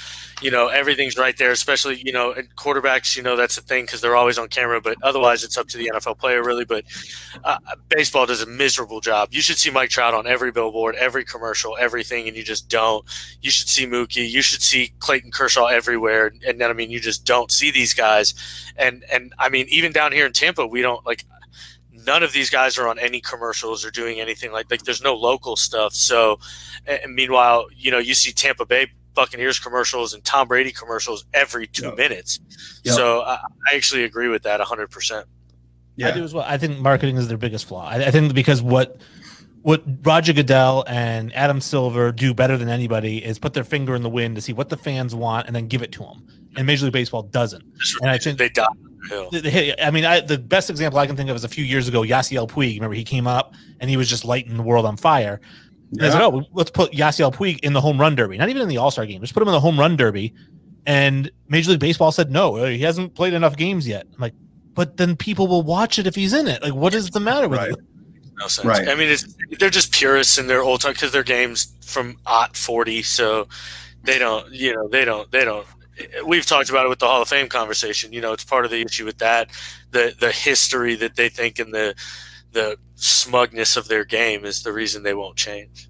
You 0.42 0.52
know, 0.52 0.68
everything's 0.68 1.18
right 1.18 1.38
there. 1.38 1.52
Especially 1.52 2.02
you 2.06 2.12
know, 2.12 2.32
and 2.32 2.54
quarterbacks. 2.56 3.16
You 3.16 3.24
know, 3.24 3.36
that's 3.36 3.56
the 3.56 3.62
thing 3.62 3.86
because 3.86 4.02
they're 4.02 4.16
always 4.16 4.38
on 4.38 4.48
camera. 4.48 4.82
But 4.82 4.98
otherwise, 5.04 5.44
it's 5.44 5.58
up 5.58 5.68
to 5.70 5.78
the 5.78 5.92
NFL 5.94 6.18
player 6.18 6.44
really. 6.44 6.66
But 6.66 6.86
uh, 7.44 7.58
baseball 7.90 8.26
does 8.26 8.42
a 8.42 8.46
miserable 8.46 9.02
job. 9.02 9.30
You 9.32 9.42
should 9.42 9.58
see 9.58 9.70
Mike 9.70 9.90
Trout 9.90 10.14
on 10.14 10.28
every 10.28 10.52
billboard, 10.52 10.96
every 10.96 11.26
commercial, 11.26 11.78
everything, 11.80 12.28
and 12.28 12.38
you 12.38 12.44
just 12.44 12.70
don't. 12.70 13.06
You 13.42 13.52
should 13.52 13.68
see 13.68 13.86
Mookie. 13.86 14.30
You 14.30 14.42
should 14.42 14.62
see 14.62 14.94
Clayton 15.00 15.32
Kershaw 15.32 15.66
everywhere. 15.66 16.32
And 16.48 16.60
then 16.60 16.70
I 16.70 16.74
mean, 16.74 16.90
you 16.90 17.00
just 17.00 17.26
don't 17.26 17.52
see 17.52 17.72
these 17.72 17.94
guys. 17.94 18.34
And 18.78 19.04
and 19.12 19.34
I 19.40 19.50
mean, 19.50 19.68
even 19.70 19.92
down 19.92 20.12
here 20.12 20.26
in 20.26 20.34
Tampa, 20.34 20.66
we 20.66 20.82
don't 20.82 21.06
like 21.06 21.26
none 22.06 22.24
of 22.24 22.32
these 22.34 22.50
guys 22.50 22.78
are 22.78 22.88
on 22.88 22.98
any 23.00 23.20
commercials 23.22 23.86
or 23.86 23.92
doing 23.92 24.20
anything 24.20 24.52
like 24.52 24.70
like 24.72 24.84
there's 24.84 25.02
no 25.02 25.16
local 25.16 25.56
stuff. 25.56 25.94
So, 25.94 26.40
and 26.88 27.14
meanwhile, 27.14 27.68
you 27.76 27.92
know, 27.92 27.98
you 27.98 28.14
see 28.14 28.32
Tampa 28.32 28.66
Bay 28.66 28.92
Buccaneers 29.14 29.60
commercials 29.60 30.14
and 30.14 30.24
Tom 30.24 30.48
Brady 30.48 30.72
commercials 30.72 31.26
every 31.34 31.68
two 31.68 31.88
yep. 31.88 31.98
minutes. 31.98 32.40
Yep. 32.84 32.96
So 32.96 33.22
I, 33.22 33.40
I, 33.72 33.76
actually 33.76 34.04
agree 34.04 34.28
with 34.28 34.44
that 34.44 34.60
100. 34.60 34.90
percent 34.90 35.28
Yeah, 35.96 36.10
I 36.10 36.12
do 36.12 36.24
as 36.24 36.34
well. 36.34 36.46
I 36.48 36.58
think 36.58 36.80
marketing 36.80 37.18
is 37.18 37.28
their 37.28 37.38
biggest 37.38 37.66
flaw. 37.66 37.88
I, 37.88 38.08
I 38.08 38.12
think 38.12 38.34
because 38.34 38.62
what 38.62 39.02
what 39.62 39.84
Roger 40.04 40.34
Goodell 40.34 40.86
and 40.88 41.36
Adam 41.36 41.60
Silver 41.60 42.12
do 42.12 42.34
better 42.34 42.58
than 42.58 42.70
anybody 42.70 43.24
is 43.24 43.38
put 43.38 43.54
their 43.54 43.64
finger 43.64 43.96
in 43.96 44.04
the 44.04 44.10
wind 44.10 44.36
to 44.36 44.42
see 44.42 44.54
what 44.54 44.70
the 44.70 44.78
fans 44.78 45.14
want 45.14 45.48
and 45.48 45.56
then 45.56 45.68
give 45.68 45.82
it 45.82 45.92
to 45.94 46.00
them. 46.00 46.26
And 46.56 46.66
Major 46.66 46.86
League 46.86 46.94
Baseball 46.94 47.24
doesn't. 47.24 47.64
And 48.02 48.10
I 48.10 48.18
think 48.18 48.38
they 48.38 48.50
die. 48.50 48.66
I 49.12 49.92
mean, 49.92 50.06
I, 50.06 50.22
the 50.22 50.38
best 50.38 50.70
example 50.70 51.00
I 51.00 51.08
can 51.08 51.16
think 51.16 51.30
of 51.30 51.36
is 51.36 51.44
a 51.44 51.50
few 51.50 51.64
years 51.64 51.88
ago, 51.88 52.02
Yasiel 52.02 52.48
Puig. 52.48 52.76
Remember, 52.76 52.96
he 52.96 53.04
came 53.04 53.28
up 53.28 53.54
and 53.80 53.90
he 53.90 53.98
was 53.98 54.10
just 54.10 54.26
lighting 54.26 54.58
the 54.58 54.64
world 54.64 54.86
on 54.86 54.98
fire. 54.98 55.42
Yeah. 55.92 56.08
I 56.08 56.10
said, 56.12 56.22
"Oh, 56.22 56.44
let's 56.54 56.72
put 56.72 56.92
Yasiel 56.92 57.34
Puig 57.34 57.60
in 57.60 57.74
the 57.74 57.82
home 57.82 58.00
run 58.00 58.16
derby. 58.16 58.38
Not 58.38 58.50
even 58.50 58.62
in 58.62 58.68
the 58.68 58.78
All 58.78 58.92
Star 58.92 59.06
game. 59.06 59.22
Just 59.22 59.34
put 59.34 59.42
him 59.42 59.48
in 59.48 59.54
the 59.54 59.60
home 59.60 59.80
run 59.80 59.96
derby." 59.96 60.34
And 60.86 61.32
Major 61.48 61.72
League 61.72 61.80
Baseball 61.80 62.12
said, 62.12 62.32
"No, 62.32 62.58
uh, 62.58 62.68
he 62.68 62.80
hasn't 62.80 63.16
played 63.16 63.34
enough 63.34 63.56
games 63.56 63.88
yet." 63.88 64.06
I'm 64.14 64.22
like, 64.22 64.34
"But 64.74 64.98
then 64.98 65.16
people 65.16 65.48
will 65.48 65.64
watch 65.64 66.00
it 66.00 66.08
if 66.08 66.16
he's 66.16 66.34
in 66.34 66.48
it. 66.48 66.62
Like, 66.62 66.74
what 66.74 66.94
is 66.94 67.10
the 67.10 67.20
matter 67.20 67.48
with 67.48 67.60
right. 67.60 67.70
you?" 67.70 67.78
No 68.40 68.48
sense. 68.48 68.66
Right. 68.66 68.88
I 68.88 68.96
mean, 68.96 69.16
they're 69.60 69.70
just 69.70 69.92
purists 69.92 70.38
in 70.38 70.48
their 70.48 70.62
old 70.62 70.82
time 70.82 70.94
because 70.94 71.12
their 71.12 71.24
games 71.24 71.74
from 71.84 72.18
ot 72.26 72.56
forty, 72.56 73.02
so 73.02 73.48
they 74.04 74.18
don't, 74.18 74.50
you 74.52 74.74
know, 74.74 74.88
they 74.88 75.06
don't, 75.06 75.30
they 75.32 75.44
don't 75.44 75.66
we've 76.26 76.46
talked 76.46 76.70
about 76.70 76.86
it 76.86 76.90
with 76.90 77.00
the 77.00 77.06
Hall 77.06 77.22
of 77.22 77.28
Fame 77.28 77.48
conversation. 77.48 78.14
You 78.14 78.22
know, 78.22 78.34
it's 78.34 78.44
part 78.44 78.66
of 78.66 78.72
the 78.72 78.82
issue 78.82 79.06
with 79.06 79.18
that. 79.20 79.50
The 79.92 80.14
the 80.20 80.32
history 80.32 80.96
that 80.96 81.16
they 81.16 81.30
think 81.30 81.60
in 81.60 81.72
the 81.72 81.96
the 82.52 82.78
smugness 82.96 83.78
of 83.78 83.88
their 83.88 84.06
game 84.06 84.46
is 84.46 84.64
the 84.64 84.74
reason 84.74 85.04
they 85.04 85.14
won't 85.14 85.38
change. 85.38 85.90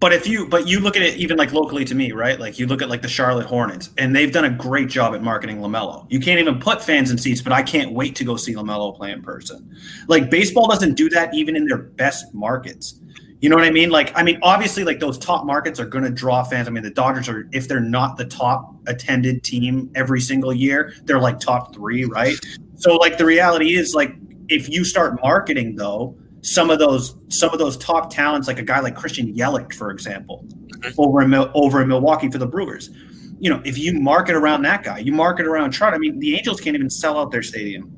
But 0.00 0.14
if 0.14 0.26
you 0.26 0.48
but 0.48 0.66
you 0.66 0.80
look 0.80 0.96
at 0.96 1.02
it 1.02 1.16
even 1.16 1.36
like 1.36 1.52
locally 1.52 1.84
to 1.84 1.94
me, 1.94 2.12
right? 2.12 2.40
Like 2.40 2.58
you 2.58 2.66
look 2.66 2.80
at 2.80 2.88
like 2.88 3.02
the 3.02 3.08
Charlotte 3.08 3.46
Hornets, 3.46 3.90
and 3.98 4.16
they've 4.16 4.32
done 4.32 4.46
a 4.46 4.50
great 4.50 4.88
job 4.88 5.14
at 5.14 5.22
marketing 5.22 5.58
LaMelo. 5.58 6.06
You 6.08 6.20
can't 6.20 6.40
even 6.40 6.58
put 6.58 6.82
fans 6.82 7.10
in 7.10 7.18
seats, 7.18 7.42
but 7.42 7.52
I 7.52 7.62
can't 7.62 7.92
wait 7.92 8.16
to 8.16 8.24
go 8.24 8.36
see 8.36 8.54
LaMelo 8.54 8.96
play 8.96 9.12
in 9.12 9.20
person. 9.20 9.76
Like 10.08 10.30
baseball 10.30 10.68
doesn't 10.68 10.94
do 10.94 11.10
that 11.10 11.34
even 11.34 11.54
in 11.54 11.66
their 11.66 11.78
best 11.78 12.32
markets. 12.32 12.98
You 13.40 13.48
know 13.48 13.56
what 13.56 13.64
I 13.64 13.70
mean? 13.70 13.88
Like, 13.88 14.12
I 14.14 14.22
mean, 14.22 14.38
obviously, 14.42 14.84
like 14.84 15.00
those 15.00 15.18
top 15.18 15.46
markets 15.46 15.80
are 15.80 15.86
going 15.86 16.04
to 16.04 16.10
draw 16.10 16.44
fans. 16.44 16.68
I 16.68 16.70
mean, 16.70 16.82
the 16.82 16.90
Dodgers 16.90 17.26
are, 17.28 17.48
if 17.52 17.68
they're 17.68 17.80
not 17.80 18.18
the 18.18 18.26
top 18.26 18.74
attended 18.86 19.42
team 19.42 19.90
every 19.94 20.20
single 20.20 20.52
year, 20.52 20.94
they're 21.04 21.20
like 21.20 21.40
top 21.40 21.74
three, 21.74 22.04
right? 22.04 22.36
So, 22.76 22.96
like, 22.96 23.16
the 23.16 23.24
reality 23.24 23.76
is, 23.76 23.94
like, 23.94 24.14
if 24.50 24.68
you 24.68 24.84
start 24.84 25.20
marketing 25.22 25.76
though, 25.76 26.16
some 26.42 26.70
of 26.70 26.78
those 26.78 27.16
some 27.28 27.50
of 27.50 27.58
those 27.58 27.76
top 27.76 28.12
talents, 28.12 28.48
like 28.48 28.58
a 28.58 28.62
guy 28.62 28.80
like 28.80 28.96
Christian 28.96 29.34
Yelich, 29.34 29.72
for 29.72 29.90
example, 29.90 30.44
mm-hmm. 30.46 31.00
over 31.00 31.22
in 31.22 31.32
over 31.54 31.80
in 31.80 31.88
Milwaukee 31.88 32.30
for 32.30 32.38
the 32.38 32.46
Brewers, 32.46 32.90
you 33.38 33.48
know, 33.48 33.62
if 33.64 33.78
you 33.78 33.98
market 33.98 34.34
around 34.34 34.62
that 34.62 34.82
guy, 34.82 34.98
you 34.98 35.12
market 35.12 35.46
around 35.46 35.70
Trout. 35.70 35.94
I 35.94 35.98
mean, 35.98 36.18
the 36.18 36.36
Angels 36.36 36.60
can't 36.60 36.76
even 36.76 36.90
sell 36.90 37.18
out 37.18 37.30
their 37.30 37.42
stadium. 37.42 37.96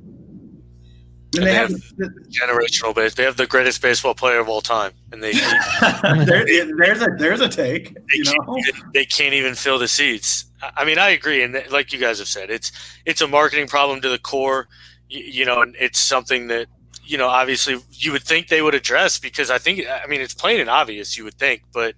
And, 1.34 1.46
they, 1.46 1.54
have, 1.54 1.70
have 1.70 2.10
generational 2.28 2.94
base. 2.94 3.14
They 3.14 3.22
have 3.22 3.38
the 3.38 3.46
greatest 3.46 3.80
baseball 3.80 4.14
player 4.14 4.38
of 4.38 4.50
all 4.50 4.60
time, 4.60 4.92
and 5.12 5.22
they 5.22 5.32
there, 6.02 6.44
there's 6.76 7.00
a 7.00 7.06
there's 7.16 7.40
a 7.40 7.48
take. 7.48 7.94
They, 7.94 8.18
you 8.18 8.24
know? 8.24 8.54
can't, 8.54 8.92
they 8.92 9.06
can't 9.06 9.32
even 9.32 9.54
fill 9.54 9.78
the 9.78 9.88
seats. 9.88 10.44
I 10.76 10.84
mean, 10.84 10.98
I 10.98 11.10
agree, 11.10 11.42
and 11.42 11.64
like 11.70 11.90
you 11.90 11.98
guys 11.98 12.18
have 12.18 12.28
said, 12.28 12.50
it's 12.50 12.70
it's 13.06 13.22
a 13.22 13.26
marketing 13.26 13.66
problem 13.66 14.02
to 14.02 14.10
the 14.10 14.18
core. 14.18 14.68
You, 15.14 15.44
know, 15.44 15.60
and 15.60 15.76
it's 15.78 15.98
something 15.98 16.46
that 16.48 16.68
you 17.04 17.18
know 17.18 17.28
obviously 17.28 17.76
you 17.90 18.12
would 18.12 18.22
think 18.22 18.48
they 18.48 18.62
would 18.62 18.74
address 18.74 19.18
because 19.18 19.50
I 19.50 19.58
think 19.58 19.84
I 19.86 20.06
mean 20.06 20.20
it's 20.20 20.34
plain 20.34 20.60
and 20.60 20.70
obvious 20.70 21.18
you 21.18 21.24
would 21.24 21.34
think, 21.34 21.62
but 21.72 21.94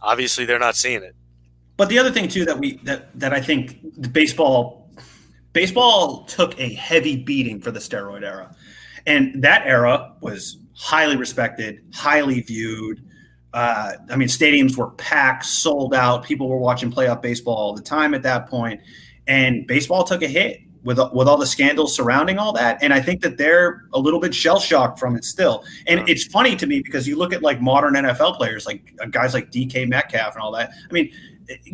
obviously 0.00 0.44
they're 0.44 0.58
not 0.58 0.76
seeing 0.76 1.02
it. 1.02 1.16
But 1.76 1.88
the 1.88 1.98
other 1.98 2.12
thing 2.12 2.28
too 2.28 2.44
that 2.44 2.58
we 2.58 2.76
that 2.84 3.18
that 3.18 3.32
I 3.32 3.40
think 3.40 3.78
baseball 4.12 4.88
baseball 5.52 6.24
took 6.24 6.58
a 6.60 6.72
heavy 6.74 7.16
beating 7.16 7.60
for 7.60 7.70
the 7.70 7.80
steroid 7.80 8.22
era. 8.22 8.54
And 9.06 9.42
that 9.42 9.66
era 9.66 10.14
was 10.20 10.58
highly 10.76 11.16
respected, 11.16 11.82
highly 11.92 12.40
viewed. 12.42 13.02
Uh, 13.54 13.94
I 14.10 14.16
mean, 14.16 14.28
stadiums 14.28 14.76
were 14.76 14.90
packed, 14.90 15.46
sold 15.46 15.94
out. 15.94 16.22
People 16.22 16.48
were 16.48 16.58
watching 16.58 16.92
playoff 16.92 17.22
baseball 17.22 17.56
all 17.56 17.74
the 17.74 17.82
time 17.82 18.14
at 18.14 18.22
that 18.22 18.48
point, 18.48 18.80
and 19.26 19.66
baseball 19.66 20.04
took 20.04 20.22
a 20.22 20.28
hit 20.28 20.60
with 20.88 20.98
with 21.12 21.28
all 21.28 21.36
the 21.36 21.46
scandals 21.46 21.94
surrounding 21.94 22.38
all 22.38 22.50
that. 22.54 22.82
And 22.82 22.94
I 22.94 23.00
think 23.00 23.20
that 23.20 23.36
they're 23.36 23.84
a 23.92 23.98
little 23.98 24.18
bit 24.18 24.34
shell 24.34 24.58
shocked 24.58 24.98
from 24.98 25.16
it 25.16 25.24
still. 25.26 25.62
And 25.86 26.08
it's 26.08 26.24
funny 26.24 26.56
to 26.56 26.66
me 26.66 26.80
because 26.80 27.06
you 27.06 27.16
look 27.16 27.34
at 27.34 27.42
like 27.42 27.60
modern 27.60 27.92
NFL 27.92 28.38
players, 28.38 28.64
like 28.64 28.94
uh, 28.98 29.04
guys 29.04 29.34
like 29.34 29.52
DK 29.52 29.86
Metcalf 29.86 30.32
and 30.32 30.42
all 30.42 30.50
that. 30.52 30.70
I 30.88 30.92
mean, 30.92 31.12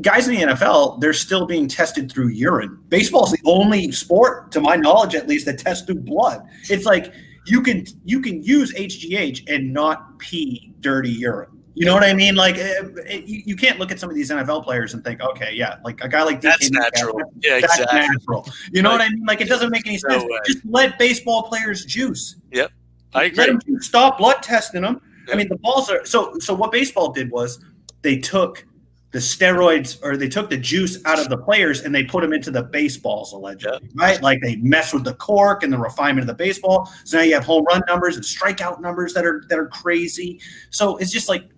guys 0.00 0.26
in 0.26 0.34
the 0.34 0.52
NFL, 0.52 1.00
they're 1.00 1.12
still 1.12 1.46
being 1.46 1.68
tested 1.68 2.10
through 2.10 2.30
urine. 2.30 2.76
Baseball 2.88 3.24
is 3.26 3.30
the 3.30 3.40
only 3.44 3.92
sport, 3.92 4.50
to 4.50 4.60
my 4.60 4.74
knowledge 4.74 5.14
at 5.14 5.28
least, 5.28 5.46
that 5.46 5.60
tests 5.60 5.86
through 5.86 6.00
blood. 6.00 6.42
It's 6.68 6.84
like 6.84 7.14
you 7.46 7.62
can 7.62 7.86
you 8.04 8.20
can 8.20 8.42
use 8.42 8.74
HGH 8.74 9.44
and 9.46 9.72
not 9.72 10.18
pee 10.18 10.74
dirty 10.80 11.12
urine. 11.12 11.53
You 11.74 11.86
know 11.86 11.94
what 11.94 12.04
I 12.04 12.14
mean? 12.14 12.36
Like 12.36 12.56
uh, 12.56 12.84
you, 13.08 13.42
you, 13.46 13.56
can't 13.56 13.80
look 13.80 13.90
at 13.90 13.98
some 13.98 14.08
of 14.08 14.14
these 14.14 14.30
NFL 14.30 14.62
players 14.62 14.94
and 14.94 15.02
think, 15.02 15.20
okay, 15.20 15.52
yeah, 15.54 15.78
like 15.84 16.02
a 16.04 16.08
guy 16.08 16.22
like 16.22 16.38
DK 16.38 16.42
that's 16.42 16.70
natural. 16.70 17.20
yeah, 17.40 17.60
that's 17.60 17.80
exactly. 17.80 18.00
natural. 18.00 18.48
You 18.70 18.82
know 18.82 18.90
like, 18.90 19.00
what 19.00 19.06
I 19.06 19.10
mean? 19.10 19.24
Like 19.26 19.40
it 19.40 19.48
doesn't 19.48 19.70
make 19.70 19.86
any 19.86 19.98
sense. 19.98 20.22
No 20.22 20.38
Just 20.46 20.64
let 20.64 20.98
baseball 20.98 21.42
players 21.42 21.84
juice. 21.84 22.36
Yep, 22.52 22.70
I 23.12 23.24
agree. 23.24 23.38
Let 23.38 23.64
them 23.66 23.80
stop 23.80 24.18
blood 24.18 24.42
testing 24.42 24.82
them. 24.82 25.00
Yep. 25.26 25.34
I 25.34 25.38
mean, 25.38 25.48
the 25.48 25.56
balls 25.56 25.90
are 25.90 26.04
so. 26.04 26.38
So 26.38 26.54
what 26.54 26.70
baseball 26.70 27.12
did 27.12 27.30
was 27.30 27.58
they 28.02 28.18
took 28.18 28.64
the 29.14 29.20
steroids 29.20 30.02
or 30.02 30.16
they 30.16 30.28
took 30.28 30.50
the 30.50 30.56
juice 30.56 30.98
out 31.04 31.20
of 31.20 31.28
the 31.28 31.38
players 31.38 31.82
and 31.82 31.94
they 31.94 32.02
put 32.02 32.20
them 32.20 32.32
into 32.32 32.50
the 32.50 32.64
baseballs 32.64 33.32
allegedly 33.32 33.78
yeah. 33.80 34.04
right 34.06 34.22
like 34.22 34.40
they 34.40 34.56
mess 34.56 34.92
with 34.92 35.04
the 35.04 35.14
cork 35.14 35.62
and 35.62 35.72
the 35.72 35.78
refinement 35.78 36.18
of 36.18 36.26
the 36.26 36.34
baseball 36.34 36.90
so 37.04 37.18
now 37.18 37.22
you 37.22 37.32
have 37.32 37.44
home 37.44 37.64
run 37.66 37.80
numbers 37.86 38.16
and 38.16 38.24
strikeout 38.24 38.80
numbers 38.80 39.14
that 39.14 39.24
are 39.24 39.44
that 39.48 39.56
are 39.56 39.68
crazy 39.68 40.40
so 40.70 40.96
it's 40.96 41.12
just 41.12 41.28
like 41.28 41.48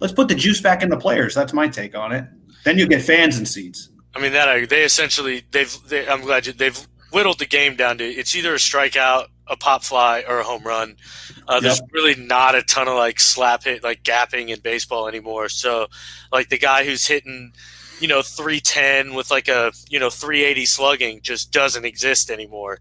let's 0.00 0.12
put 0.12 0.28
the 0.28 0.34
juice 0.34 0.60
back 0.60 0.82
in 0.82 0.88
the 0.88 0.96
players 0.96 1.34
that's 1.34 1.52
my 1.52 1.68
take 1.68 1.94
on 1.96 2.12
it 2.12 2.24
then 2.64 2.78
you 2.78 2.86
get 2.86 3.02
fans 3.02 3.36
and 3.38 3.48
seats 3.48 3.90
i 4.14 4.20
mean 4.20 4.32
that 4.32 4.68
they 4.68 4.84
essentially 4.84 5.42
they've 5.50 5.76
they, 5.88 6.06
i'm 6.08 6.22
glad 6.22 6.46
you, 6.46 6.52
they've 6.52 6.86
whittled 7.12 7.38
the 7.38 7.46
game 7.46 7.76
down 7.76 7.98
to 7.98 8.04
it's 8.04 8.34
either 8.34 8.54
a 8.54 8.58
strikeout 8.58 9.26
a 9.46 9.56
pop 9.56 9.82
fly 9.82 10.24
or 10.26 10.38
a 10.38 10.44
home 10.44 10.62
run. 10.62 10.96
Uh, 11.46 11.60
there's 11.60 11.80
yep. 11.80 11.88
really 11.92 12.14
not 12.14 12.54
a 12.54 12.62
ton 12.62 12.88
of 12.88 12.94
like 12.94 13.20
slap 13.20 13.64
hit, 13.64 13.82
like 13.82 14.02
gapping 14.02 14.48
in 14.48 14.60
baseball 14.60 15.08
anymore. 15.08 15.48
So, 15.48 15.88
like 16.32 16.48
the 16.48 16.58
guy 16.58 16.84
who's 16.84 17.06
hitting, 17.06 17.52
you 18.00 18.08
know, 18.08 18.22
310 18.22 19.14
with 19.14 19.30
like 19.30 19.48
a, 19.48 19.72
you 19.88 19.98
know, 19.98 20.10
380 20.10 20.66
slugging 20.66 21.20
just 21.22 21.52
doesn't 21.52 21.84
exist 21.84 22.30
anymore. 22.30 22.78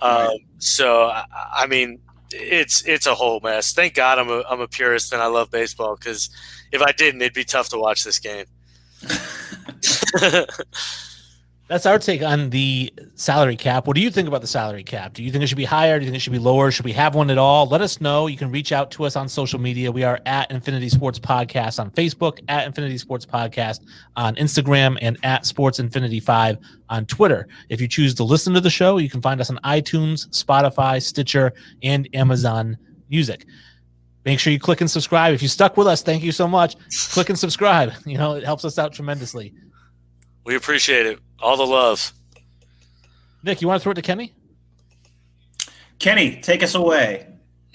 Right. 0.00 0.26
Um, 0.26 0.38
so, 0.58 1.04
I, 1.04 1.24
I, 1.56 1.66
mean, 1.66 2.00
it's 2.34 2.82
it's 2.86 3.06
a 3.06 3.14
whole 3.14 3.40
mess. 3.40 3.72
Thank 3.72 3.94
God 3.94 4.18
I'm 4.18 4.28
a, 4.30 4.44
I'm 4.48 4.60
a 4.60 4.68
purist 4.68 5.12
and 5.12 5.22
I 5.22 5.26
love 5.26 5.50
baseball 5.50 5.96
because 5.96 6.30
if 6.72 6.82
I 6.82 6.92
didn't, 6.92 7.22
it'd 7.22 7.34
be 7.34 7.44
tough 7.44 7.68
to 7.70 7.78
watch 7.78 8.04
this 8.04 8.18
game. 8.18 8.46
That's 11.66 11.86
our 11.86 11.98
take 11.98 12.22
on 12.22 12.50
the 12.50 12.92
salary 13.14 13.56
cap. 13.56 13.86
What 13.86 13.94
do 13.96 14.02
you 14.02 14.10
think 14.10 14.28
about 14.28 14.42
the 14.42 14.46
salary 14.46 14.82
cap? 14.82 15.14
Do 15.14 15.22
you 15.22 15.32
think 15.32 15.42
it 15.42 15.46
should 15.46 15.56
be 15.56 15.64
higher? 15.64 15.98
Do 15.98 16.04
you 16.04 16.10
think 16.10 16.20
it 16.20 16.22
should 16.22 16.34
be 16.34 16.38
lower? 16.38 16.70
Should 16.70 16.84
we 16.84 16.92
have 16.92 17.14
one 17.14 17.30
at 17.30 17.38
all? 17.38 17.66
Let 17.66 17.80
us 17.80 18.02
know. 18.02 18.26
You 18.26 18.36
can 18.36 18.50
reach 18.50 18.70
out 18.70 18.90
to 18.92 19.04
us 19.04 19.16
on 19.16 19.30
social 19.30 19.58
media. 19.58 19.90
We 19.90 20.04
are 20.04 20.20
at 20.26 20.50
Infinity 20.50 20.90
Sports 20.90 21.18
Podcast 21.18 21.80
on 21.80 21.90
Facebook, 21.92 22.40
at 22.48 22.66
Infinity 22.66 22.98
Sports 22.98 23.24
Podcast 23.24 23.80
on 24.14 24.34
Instagram, 24.34 24.98
and 25.00 25.16
at 25.22 25.46
Sports 25.46 25.78
Infinity 25.78 26.20
5 26.20 26.58
on 26.90 27.06
Twitter. 27.06 27.48
If 27.70 27.80
you 27.80 27.88
choose 27.88 28.12
to 28.16 28.24
listen 28.24 28.52
to 28.52 28.60
the 28.60 28.68
show, 28.68 28.98
you 28.98 29.08
can 29.08 29.22
find 29.22 29.40
us 29.40 29.48
on 29.48 29.56
iTunes, 29.64 30.28
Spotify, 30.28 31.00
Stitcher, 31.00 31.54
and 31.82 32.06
Amazon 32.12 32.76
Music. 33.08 33.46
Make 34.26 34.38
sure 34.38 34.52
you 34.52 34.60
click 34.60 34.82
and 34.82 34.90
subscribe. 34.90 35.32
If 35.32 35.40
you 35.40 35.48
stuck 35.48 35.78
with 35.78 35.86
us, 35.86 36.02
thank 36.02 36.22
you 36.22 36.32
so 36.32 36.46
much. 36.46 36.76
Click 37.12 37.30
and 37.30 37.38
subscribe. 37.38 37.92
You 38.04 38.18
know, 38.18 38.34
it 38.34 38.44
helps 38.44 38.66
us 38.66 38.78
out 38.78 38.92
tremendously. 38.92 39.54
We 40.44 40.56
appreciate 40.56 41.06
it. 41.06 41.20
All 41.44 41.58
the 41.58 41.66
love. 41.66 42.14
Nick, 43.42 43.60
you 43.60 43.68
want 43.68 43.78
to 43.78 43.82
throw 43.82 43.92
it 43.92 43.96
to 43.96 44.02
Kenny? 44.02 44.32
Kenny, 45.98 46.40
take 46.40 46.62
us 46.62 46.74
away. 46.74 47.26